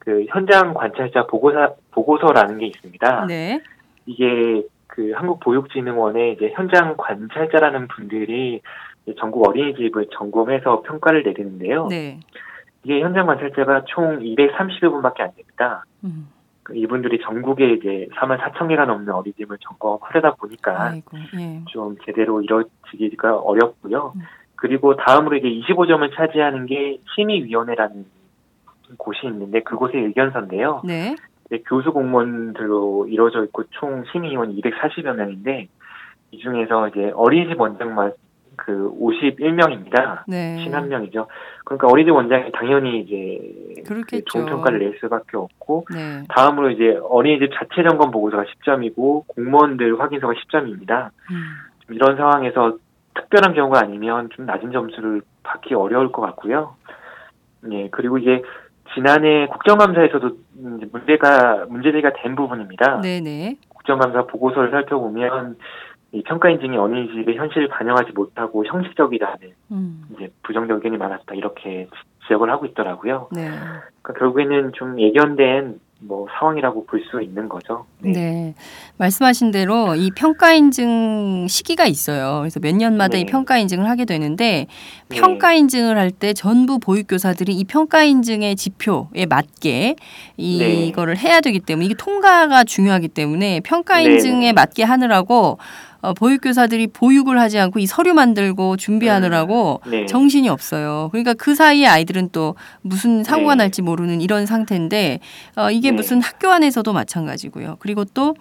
그 0.06 0.24
현장 0.28 0.72
관찰자 0.72 1.26
보고서 1.26 1.74
보고서라는 1.90 2.58
게 2.58 2.66
있습니다. 2.66 3.26
네. 3.26 3.60
이게 4.06 4.62
그 4.96 5.12
한국보육진흥원의 5.14 6.32
이제 6.32 6.50
현장 6.54 6.94
관찰자라는 6.96 7.86
분들이 7.88 8.62
전국 9.18 9.46
어린이집을 9.46 10.06
점검해서 10.10 10.80
평가를 10.80 11.22
내리는데요. 11.22 11.88
네. 11.88 12.18
이게 12.82 13.02
현장 13.02 13.26
관찰자가 13.26 13.84
총 13.88 14.20
230여 14.20 14.90
분밖에 14.90 15.22
안 15.22 15.32
됩니다. 15.36 15.84
음. 16.02 16.28
그 16.62 16.74
이분들이 16.74 17.20
전국에 17.20 17.74
이제 17.74 18.08
4만 18.16 18.38
4천 18.38 18.68
개가 18.70 18.86
넘는 18.86 19.12
어린이집을 19.12 19.58
점검하려다 19.60 20.36
보니까 20.36 20.84
아이고. 20.84 21.18
예. 21.38 21.62
좀 21.68 21.96
제대로 22.06 22.40
이루어지기가 22.40 23.36
어렵고요. 23.36 24.14
음. 24.16 24.22
그리고 24.54 24.96
다음으로 24.96 25.36
이제 25.36 25.46
25점을 25.46 26.16
차지하는 26.16 26.64
게 26.64 26.98
심의위원회라는 27.14 28.06
곳이 28.96 29.26
있는데 29.26 29.60
그곳의 29.60 30.06
의견서인데요. 30.06 30.80
네. 30.86 31.14
교수 31.66 31.92
공무원들로 31.92 33.06
이루어져 33.08 33.44
있고 33.44 33.64
총 33.70 34.04
심의위원이 34.12 34.60
240여 34.60 35.14
명인데 35.14 35.68
이 36.32 36.38
중에서 36.38 36.88
이제 36.88 37.12
어린이집 37.14 37.60
원장만 37.60 38.12
그 38.56 38.90
51명입니다. 38.98 40.24
네. 40.26 40.56
51명이죠. 40.58 41.26
그러니까 41.64 41.88
어린이집 41.88 42.12
원장이 42.12 42.52
당연히 42.52 43.00
이제 43.00 43.82
그 43.82 43.94
그렇겠죠. 43.94 44.24
좋은 44.24 44.46
평가를 44.46 44.78
낼 44.78 44.98
수밖에 44.98 45.36
없고 45.36 45.86
네. 45.94 46.24
다음으로 46.28 46.70
이제 46.70 46.98
어린이집 47.02 47.50
자체 47.54 47.86
점검 47.86 48.10
보고서가 48.10 48.44
10점이고 48.44 49.26
공무원들 49.28 50.00
확인서가 50.00 50.32
10점입니다. 50.32 51.10
음. 51.30 51.44
이런 51.90 52.16
상황에서 52.16 52.78
특별한 53.14 53.54
경우가 53.54 53.80
아니면 53.80 54.28
좀 54.34 54.46
낮은 54.46 54.72
점수를 54.72 55.22
받기 55.42 55.74
어려울 55.74 56.10
것 56.10 56.22
같고요. 56.22 56.74
예, 57.70 57.88
그리고 57.90 58.18
이제 58.18 58.42
지난해 58.94 59.46
국정감사에서도 59.46 60.26
이제 60.76 60.86
문제가 60.92 61.66
문제제기가 61.68 62.12
된 62.22 62.34
부분입니다. 62.34 63.00
네네. 63.00 63.56
국정감사 63.68 64.26
보고서를 64.26 64.70
살펴보면 64.70 65.56
이 66.12 66.22
평가 66.22 66.48
인증이 66.50 66.76
어린이집의 66.76 67.36
현실을 67.36 67.68
반영하지 67.68 68.12
못하고 68.12 68.64
형식적이라는 68.64 69.38
음. 69.72 70.02
이제 70.14 70.28
부정적 70.42 70.76
의견이 70.76 70.96
많았다 70.96 71.34
이렇게 71.34 71.88
지적을 72.22 72.50
하고 72.50 72.66
있더라고요. 72.66 73.28
네. 73.32 73.48
그러니까 74.02 74.12
결국에는 74.18 74.72
좀 74.74 75.00
예견된 75.00 75.80
뭐 75.98 76.26
상황이라고 76.38 76.84
볼 76.86 77.00
수 77.10 77.22
있는 77.22 77.48
거죠. 77.48 77.86
네. 78.00 78.54
말씀하신 78.98 79.50
대로 79.50 79.94
이 79.94 80.10
평가 80.14 80.52
인증 80.52 81.46
시기가 81.48 81.86
있어요. 81.86 82.40
그래서 82.40 82.60
몇 82.60 82.74
년마다 82.74 83.12
네. 83.14 83.20
이 83.20 83.24
평가 83.24 83.56
인증을 83.58 83.88
하게 83.88 84.04
되는데 84.04 84.66
네. 85.08 85.16
평가 85.20 85.52
인증을 85.54 85.96
할 85.96 86.10
때 86.10 86.32
전부 86.34 86.78
보육 86.78 87.06
교사들이 87.08 87.54
이 87.54 87.64
평가 87.64 88.02
인증의 88.04 88.56
지표에 88.56 89.26
맞게 89.28 89.96
이- 90.36 90.58
네. 90.58 90.72
이거를 90.86 91.16
해야 91.18 91.40
되기 91.40 91.60
때문에 91.60 91.86
이게 91.86 91.94
통과가 91.94 92.64
중요하기 92.64 93.08
때문에 93.08 93.60
평가 93.60 93.96
네, 93.98 94.04
인증에 94.04 94.46
네. 94.48 94.52
맞게 94.52 94.82
하느라고 94.82 95.58
어, 96.00 96.12
보육교사들이 96.14 96.88
보육을 96.88 97.38
하지 97.38 97.58
않고 97.58 97.78
이 97.78 97.86
서류 97.86 98.14
만들고 98.14 98.76
준비하느라고 98.76 99.80
네. 99.90 100.06
정신이 100.06 100.48
없어요. 100.48 101.08
그러니까 101.12 101.34
그 101.34 101.54
사이에 101.54 101.86
아이들은 101.86 102.30
또 102.32 102.54
무슨 102.82 103.24
사고가 103.24 103.54
네. 103.54 103.64
날지 103.64 103.82
모르는 103.82 104.20
이런 104.20 104.46
상태인데 104.46 105.20
어, 105.56 105.70
이게 105.70 105.90
네. 105.90 105.96
무슨 105.96 106.20
학교 106.20 106.50
안에서도 106.50 106.92
마찬가지고요. 106.92 107.76
그리고 107.80 108.04
또 108.04 108.34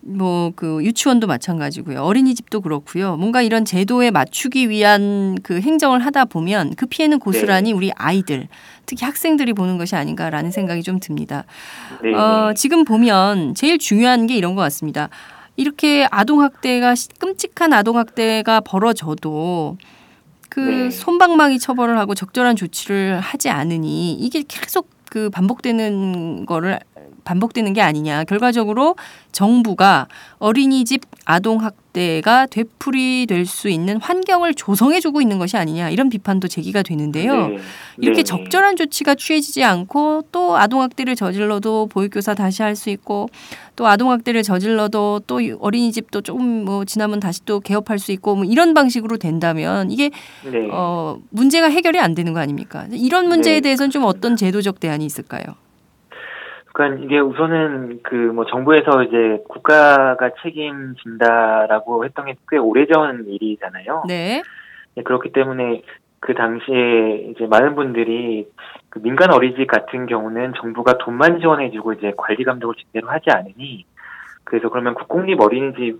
뭐 0.00 0.52
그 0.56 0.82
유치원도 0.84 1.26
마찬가지고요. 1.26 2.02
어린이집도 2.02 2.60
그렇고요. 2.60 3.16
뭔가 3.16 3.42
이런 3.42 3.64
제도에 3.64 4.10
맞추기 4.10 4.70
위한 4.70 5.36
그 5.42 5.60
행정을 5.60 6.04
하다 6.04 6.26
보면 6.26 6.74
그 6.76 6.86
피해는 6.86 7.18
고스란히 7.18 7.72
우리 7.72 7.92
아이들, 7.94 8.48
특히 8.86 9.04
학생들이 9.04 9.52
보는 9.52 9.76
것이 9.76 9.96
아닌가라는 9.96 10.50
생각이 10.50 10.82
좀 10.82 10.98
듭니다. 11.00 11.44
네. 12.02 12.14
어, 12.14 12.52
지금 12.54 12.84
보면 12.84 13.54
제일 13.54 13.78
중요한 13.78 14.26
게 14.26 14.36
이런 14.36 14.54
것 14.54 14.62
같습니다. 14.62 15.10
이렇게 15.62 16.06
아동학대가 16.12 16.94
시- 16.94 17.08
끔찍한 17.18 17.72
아동학대가 17.72 18.60
벌어져도 18.60 19.76
그 20.48 20.60
네. 20.60 20.90
손방망이 20.90 21.58
처벌을 21.58 21.98
하고 21.98 22.14
적절한 22.14 22.54
조치를 22.54 23.18
하지 23.18 23.50
않으니 23.50 24.12
이게 24.12 24.44
계속 24.46 24.88
그 25.10 25.30
반복되는 25.30 26.46
거를 26.46 26.78
반복되는 27.28 27.74
게 27.74 27.82
아니냐. 27.82 28.24
결과적으로 28.24 28.96
정부가 29.32 30.06
어린이집 30.38 31.02
아동학대가 31.26 32.46
되풀이될 32.46 33.44
수 33.44 33.68
있는 33.68 33.98
환경을 34.00 34.54
조성해주고 34.54 35.20
있는 35.20 35.38
것이 35.38 35.58
아니냐. 35.58 35.90
이런 35.90 36.08
비판도 36.08 36.48
제기가 36.48 36.82
되는데요. 36.82 37.48
네. 37.48 37.58
이렇게 37.98 38.20
네. 38.20 38.24
적절한 38.24 38.76
조치가 38.76 39.14
취해지지 39.14 39.62
않고 39.62 40.24
또 40.32 40.56
아동학대를 40.56 41.16
저질러도 41.16 41.88
보육교사 41.88 42.34
다시 42.34 42.62
할 42.62 42.78
수 42.78 42.90
있고 42.90 43.28
또 43.74 43.88
아동학대를 43.88 44.44
저질러도 44.44 45.22
또 45.26 45.40
어린이집도 45.58 46.20
조금 46.20 46.64
뭐 46.64 46.84
지나면 46.84 47.18
다시 47.18 47.44
또 47.44 47.58
개업할 47.58 47.98
수 47.98 48.12
있고 48.12 48.36
뭐 48.36 48.44
이런 48.44 48.72
방식으로 48.72 49.16
된다면 49.16 49.90
이게 49.90 50.10
네. 50.44 50.68
어 50.70 51.18
문제가 51.30 51.68
해결이 51.68 51.98
안 51.98 52.14
되는 52.14 52.32
거 52.34 52.38
아닙니까? 52.40 52.86
이런 52.92 53.26
문제에 53.26 53.54
네. 53.54 53.60
대해서는 53.62 53.90
좀 53.90 54.04
어떤 54.04 54.36
제도적 54.36 54.78
대안이 54.78 55.04
있을까요? 55.04 55.42
그러니까 56.72 57.04
이게 57.04 57.18
우선은 57.18 58.00
그 58.02 58.14
뭐 58.32 58.44
정부에서 58.46 59.02
이제 59.02 59.42
국가가 59.48 60.30
책임진다라고 60.42 62.04
했던 62.04 62.26
게 62.26 62.34
꽤 62.50 62.56
오래전 62.58 63.24
일이잖아요. 63.26 64.04
네. 64.08 64.42
네, 64.94 65.02
그렇기 65.02 65.32
때문에 65.32 65.82
그 66.20 66.34
당시에 66.34 67.28
이제 67.30 67.46
많은 67.46 67.74
분들이 67.74 68.48
그 68.90 69.00
민간 69.00 69.32
어린이집 69.32 69.66
같은 69.66 70.06
경우는 70.06 70.52
정부가 70.60 70.98
돈만 70.98 71.40
지원해주고 71.40 71.94
이제 71.94 72.12
관리 72.16 72.44
감독을 72.44 72.74
제대로 72.76 73.08
하지 73.08 73.30
않으니 73.30 73.84
그래서 74.44 74.68
그러면 74.70 74.94
국공립 74.94 75.40
어린이집 75.40 75.98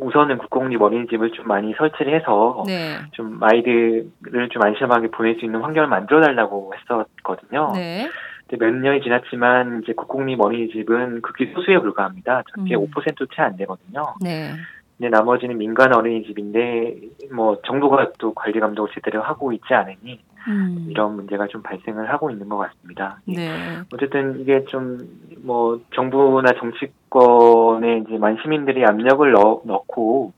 우선은 0.00 0.38
국공립 0.38 0.82
어린이집을 0.82 1.30
좀 1.30 1.46
많이 1.46 1.72
설치를 1.74 2.14
해서 2.14 2.64
네. 2.66 2.98
좀 3.12 3.38
아이들을 3.40 4.48
좀 4.50 4.62
안심하게 4.62 5.08
보낼 5.08 5.36
수 5.38 5.44
있는 5.44 5.60
환경을 5.60 5.88
만들어 5.88 6.20
달라고 6.20 6.72
했었거든요. 6.74 7.70
네. 7.74 8.10
몇 8.58 8.72
년이 8.72 9.02
지났지만 9.02 9.82
이제 9.82 9.92
국공립 9.94 10.40
어린이집은 10.40 11.22
극히 11.22 11.52
소수에 11.54 11.78
불과합니다. 11.78 12.42
전체 12.54 12.74
음. 12.74 12.86
5%채 12.86 13.42
안 13.42 13.56
되거든요. 13.56 14.14
네. 14.20 14.52
근데 14.96 15.10
나머지는 15.10 15.58
민간 15.58 15.92
어린이집인데 15.92 16.96
뭐 17.32 17.60
정부가 17.66 18.12
또 18.18 18.32
관리 18.34 18.60
감독을 18.60 18.90
제대로 18.94 19.22
하고 19.22 19.52
있지 19.52 19.74
않으니 19.74 20.20
음. 20.46 20.86
이런 20.88 21.16
문제가 21.16 21.46
좀 21.48 21.62
발생을 21.62 22.10
하고 22.10 22.30
있는 22.30 22.48
것 22.48 22.58
같습니다. 22.58 23.18
네. 23.26 23.80
어쨌든 23.92 24.40
이게 24.40 24.64
좀 24.66 24.98
뭐 25.44 25.80
정부나 25.94 26.52
정치권에 26.58 27.98
이제 27.98 28.18
많은 28.18 28.38
시민들이 28.42 28.84
압력을 28.84 29.30
넣, 29.32 29.60
넣고 29.64 30.32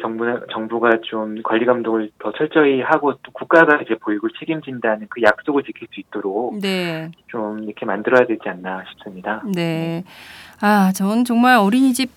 정부는 0.00 0.40
정부가 0.52 0.90
좀 1.02 1.40
관리 1.42 1.64
감독을 1.64 2.10
더 2.18 2.32
철저히 2.32 2.80
하고 2.80 3.14
또 3.22 3.30
국가가 3.32 3.80
이제 3.80 3.94
보육을 3.94 4.30
책임진다는 4.38 5.06
그 5.08 5.22
약속을 5.22 5.62
지킬 5.62 5.86
수 5.92 6.00
있도록 6.00 6.58
네. 6.60 7.10
좀 7.28 7.62
이렇게 7.62 7.86
만들어야 7.86 8.26
되지 8.26 8.48
않나 8.48 8.84
싶습니다. 8.90 9.42
네. 9.54 10.04
아, 10.60 10.90
전 10.92 11.24
정말 11.24 11.56
어린이집 11.58 12.10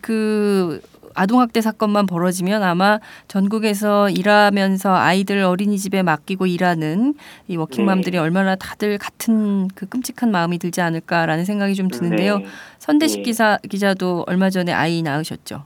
그 0.00 0.80
아동학대 1.14 1.60
사건만 1.60 2.06
벌어지면 2.06 2.62
아마 2.62 2.98
전국에서 3.28 4.10
일하면서 4.10 4.94
아이들 4.94 5.42
어린이집에 5.44 6.02
맡기고 6.02 6.46
일하는 6.46 7.14
이 7.48 7.56
워킹맘들이 7.56 8.12
네. 8.12 8.18
얼마나 8.18 8.56
다들 8.56 8.98
같은 8.98 9.68
그 9.68 9.86
끔찍한 9.86 10.30
마음이 10.30 10.58
들지 10.58 10.80
않을까라는 10.80 11.44
생각이 11.44 11.74
좀 11.74 11.88
드는데요. 11.88 12.38
네, 12.38 12.46
선대식 12.78 13.18
네. 13.18 13.22
기사 13.22 13.58
기자도 13.68 14.24
얼마 14.26 14.50
전에 14.50 14.72
아이 14.72 15.02
낳으셨죠. 15.02 15.64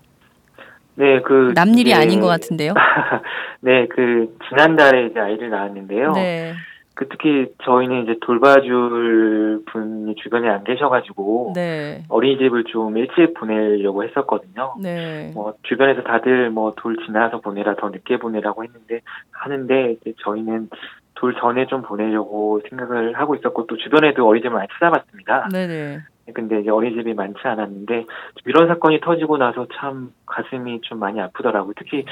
네, 0.98 1.20
그 1.22 1.52
남일이 1.54 1.90
네, 1.90 1.94
아닌 1.94 2.20
것 2.20 2.26
같은데요. 2.26 2.74
네, 3.62 3.86
그 3.86 4.36
지난달에 4.48 5.06
이제 5.06 5.20
아이를 5.20 5.48
낳았는데요. 5.50 6.12
네. 6.12 6.54
그 6.94 7.08
특히 7.08 7.46
저희는 7.62 8.02
이제 8.02 8.16
돌봐줄 8.22 9.62
분이 9.66 10.16
주변에 10.16 10.48
안 10.48 10.64
계셔가지고 10.64 11.52
네. 11.54 12.02
어린이집을 12.08 12.64
좀 12.64 12.96
일찍 12.96 13.34
보내려고 13.34 14.02
했었거든요. 14.02 14.74
네. 14.82 15.30
뭐 15.32 15.54
주변에서 15.62 16.02
다들 16.02 16.50
뭐 16.50 16.74
돌 16.76 16.96
지나서 17.06 17.40
보내라 17.40 17.76
더 17.76 17.90
늦게 17.90 18.18
보내라고 18.18 18.64
했는데 18.64 19.02
하는데 19.30 19.92
이제 19.92 20.12
저희는 20.24 20.70
돌 21.14 21.34
전에 21.34 21.66
좀 21.66 21.82
보내려고 21.82 22.60
생각을 22.68 23.14
하고 23.14 23.36
있었고 23.36 23.68
또 23.68 23.76
주변에도 23.76 24.26
어린이집을 24.26 24.56
많이 24.56 24.66
찾아봤습니다. 24.72 25.50
네네. 25.52 25.98
근데 26.34 26.60
이제 26.60 26.70
어린이집이 26.70 27.14
많지 27.14 27.40
않았는데 27.42 28.04
이런 28.46 28.68
사건이 28.68 29.00
터지고 29.00 29.36
나서 29.38 29.66
참 29.74 30.12
가슴이 30.26 30.80
좀 30.82 30.98
많이 30.98 31.20
아프더라고요. 31.20 31.72
특히 31.76 32.04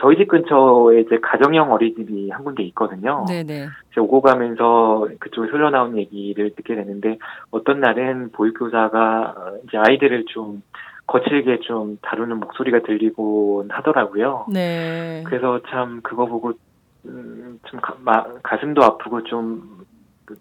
저희 0.00 0.16
집 0.16 0.28
근처에 0.28 1.00
이제 1.00 1.18
가정형 1.20 1.72
어린이집이 1.72 2.30
한 2.30 2.44
군데 2.44 2.62
있거든요. 2.64 3.24
네네. 3.28 3.66
오고 3.98 4.20
가면서 4.20 5.08
그쪽에 5.18 5.48
흘러나온 5.48 5.96
얘기를 5.96 6.50
듣게 6.54 6.74
되는데 6.74 7.18
어떤 7.50 7.80
날은 7.80 8.30
보육교사가 8.32 9.34
어, 9.36 9.58
이제 9.66 9.78
아이들을 9.78 10.24
좀 10.28 10.62
거칠게 11.06 11.60
좀 11.60 11.98
다루는 12.02 12.40
목소리가 12.40 12.80
들리곤 12.80 13.70
하더라고요. 13.70 14.46
네. 14.52 15.22
그래서 15.26 15.60
참 15.70 16.00
그거 16.02 16.26
보고 16.26 16.52
음, 17.06 17.60
좀 17.64 17.80
가, 17.80 17.94
마, 18.00 18.24
가슴도 18.42 18.82
아프고 18.82 19.22
좀 19.24 19.75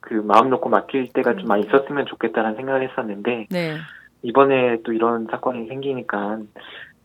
그 0.02 0.14
마음 0.16 0.50
놓고 0.50 0.70
맡길 0.70 1.14
때가 1.14 1.36
좀 1.36 1.48
많이 1.48 1.64
있었으면 1.64 2.06
좋겠다는 2.06 2.56
생각을 2.56 2.90
했었는데 2.90 3.48
네. 3.50 3.78
이번에 4.22 4.78
또 4.84 4.94
이런 4.94 5.28
사건이 5.30 5.68
생기니까 5.68 6.40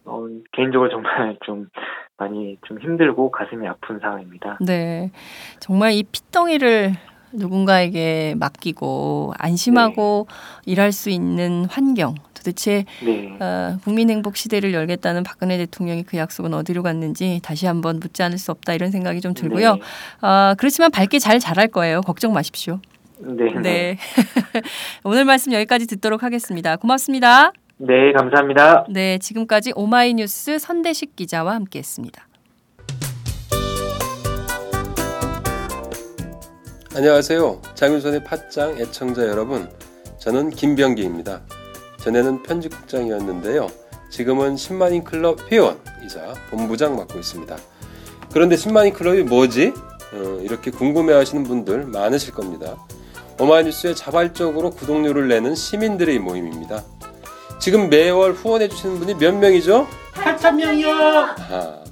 어, 0.05 0.27
개인적으로 0.53 0.91
정말 0.91 1.37
좀 1.45 1.69
많이 2.17 2.59
좀 2.67 2.79
힘들고 2.81 3.31
가슴이 3.31 3.67
아픈 3.67 3.99
상황입니다. 3.99 4.59
네. 4.61 5.11
정말 5.59 5.93
이 5.93 6.03
핏덩이를 6.03 6.93
누군가에게 7.33 8.35
맡기고 8.39 9.35
안심하고 9.39 10.27
일할 10.67 10.93
수 10.93 11.11
있는 11.11 11.65
환경 11.67 12.15
도대체 12.41 12.87
네. 13.05 13.37
어, 13.39 13.79
국민 13.85 14.09
행복 14.09 14.37
시대를 14.37 14.73
열겠다는 14.73 15.23
박근혜 15.23 15.59
대통령이 15.59 16.05
그 16.05 16.17
약속은 16.17 16.55
어디로 16.55 16.83
갔는지 16.83 17.41
다시 17.43 17.67
한번 17.67 18.01
묻지 18.01 18.23
않을 18.23 18.39
수 18.39 18.51
없다 18.51 18.73
이런 18.73 18.91
생각이 18.91 19.21
좀 19.21 19.35
들고요. 19.35 19.75
네. 19.75 20.27
어, 20.27 20.55
그렇지만 20.57 20.91
밝게 20.91 21.19
잘 21.19 21.39
자랄 21.39 21.69
거예요. 21.69 22.01
걱정 22.01 22.33
마십시오. 22.33 22.81
네. 23.19 23.53
네. 23.61 23.99
오늘 25.05 25.27
말씀 25.27 25.53
여기까지 25.53 25.87
듣도록 25.87 26.23
하겠습니다. 26.23 26.77
고맙습니다. 26.77 27.53
네, 27.77 28.13
감사합니다. 28.13 28.87
네, 28.89 29.19
지금까지 29.19 29.73
오마이뉴스 29.75 30.59
선대식 30.59 31.17
기자와 31.17 31.55
함께했습니다. 31.55 32.27
안녕하세요. 36.95 37.63
장윤선의 37.75 38.25
팟짱 38.25 38.79
애청자 38.79 39.27
여러분. 39.29 39.69
저는 40.19 40.51
김병기입니다. 40.51 41.41
전에는 42.03 42.43
편집국장이었는데요. 42.43 43.69
지금은 44.11 44.57
10만인 44.57 45.05
클럽 45.05 45.51
회원이자 45.51 46.35
본부장 46.51 46.97
맡고 46.97 47.19
있습니다. 47.19 47.57
그런데 48.33 48.57
10만인 48.57 48.93
클럽이 48.95 49.23
뭐지? 49.23 49.73
어, 50.13 50.41
이렇게 50.43 50.71
궁금해 50.71 51.13
하시는 51.15 51.45
분들 51.45 51.87
많으실 51.87 52.35
겁니다. 52.35 52.77
오마이뉴스에 53.39 53.95
자발적으로 53.95 54.71
구독료를 54.71 55.29
내는 55.29 55.55
시민들의 55.55 56.19
모임입니다. 56.19 56.83
지금 57.59 57.89
매월 57.89 58.33
후원해 58.33 58.69
주시는 58.69 58.99
분이 58.99 59.15
몇 59.15 59.35
명이죠? 59.35 59.87
8천 60.15 60.55
명이요. 60.57 60.91
아, 60.93 61.85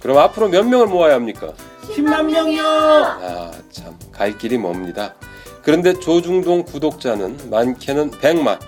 그럼 0.00 0.18
앞으로 0.18 0.48
몇 0.48 0.66
명을 0.66 0.86
모아야 0.86 1.14
합니까? 1.14 1.52
10만 1.94 2.24
명이요. 2.30 2.62
아, 2.64 3.50
참, 3.70 3.96
갈 4.12 4.38
길이 4.38 4.58
멉니다. 4.58 5.14
그런데 5.62 5.98
조중동 5.98 6.64
구독자는 6.64 7.50
많게는 7.50 8.12
100만. 8.12 8.58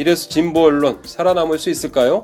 이래서 0.00 0.28
진보 0.30 0.62
언론 0.62 0.98
살아남을 1.04 1.58
수 1.58 1.68
있을까요? 1.68 2.22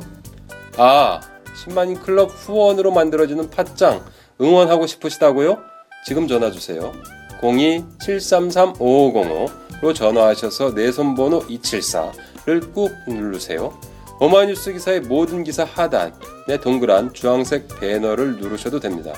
아, 0.79 1.21
10만인 1.63 2.01
클럽 2.01 2.31
후원으로 2.31 2.91
만들어지는 2.91 3.51
팟짱 3.51 4.03
응원하고 4.41 4.87
싶으시다고요? 4.87 5.59
지금 6.07 6.27
전화 6.27 6.51
주세요. 6.51 6.95
02-733-5505로 7.43 9.95
전화하셔서 9.95 10.75
내 10.75 10.91
손번호 10.91 11.41
274를 11.41 12.73
꾹 12.73 12.93
누르세요. 13.07 13.79
오마이뉴스 14.21 14.73
기사의 14.73 15.01
모든 15.01 15.45
기사 15.45 15.65
하단에 15.65 16.57
동그란 16.63 17.13
주황색 17.13 17.79
배너를 17.79 18.39
누르셔도 18.39 18.81
됩니다. 18.81 19.13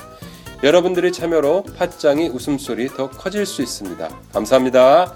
여러분들의 0.63 1.13
참여로 1.13 1.63
팟짱이 1.77 2.27
웃음소리 2.27 2.89
더 2.89 3.09
커질 3.09 3.45
수 3.45 3.61
있습니다. 3.61 4.09
감사합니다. 4.33 5.15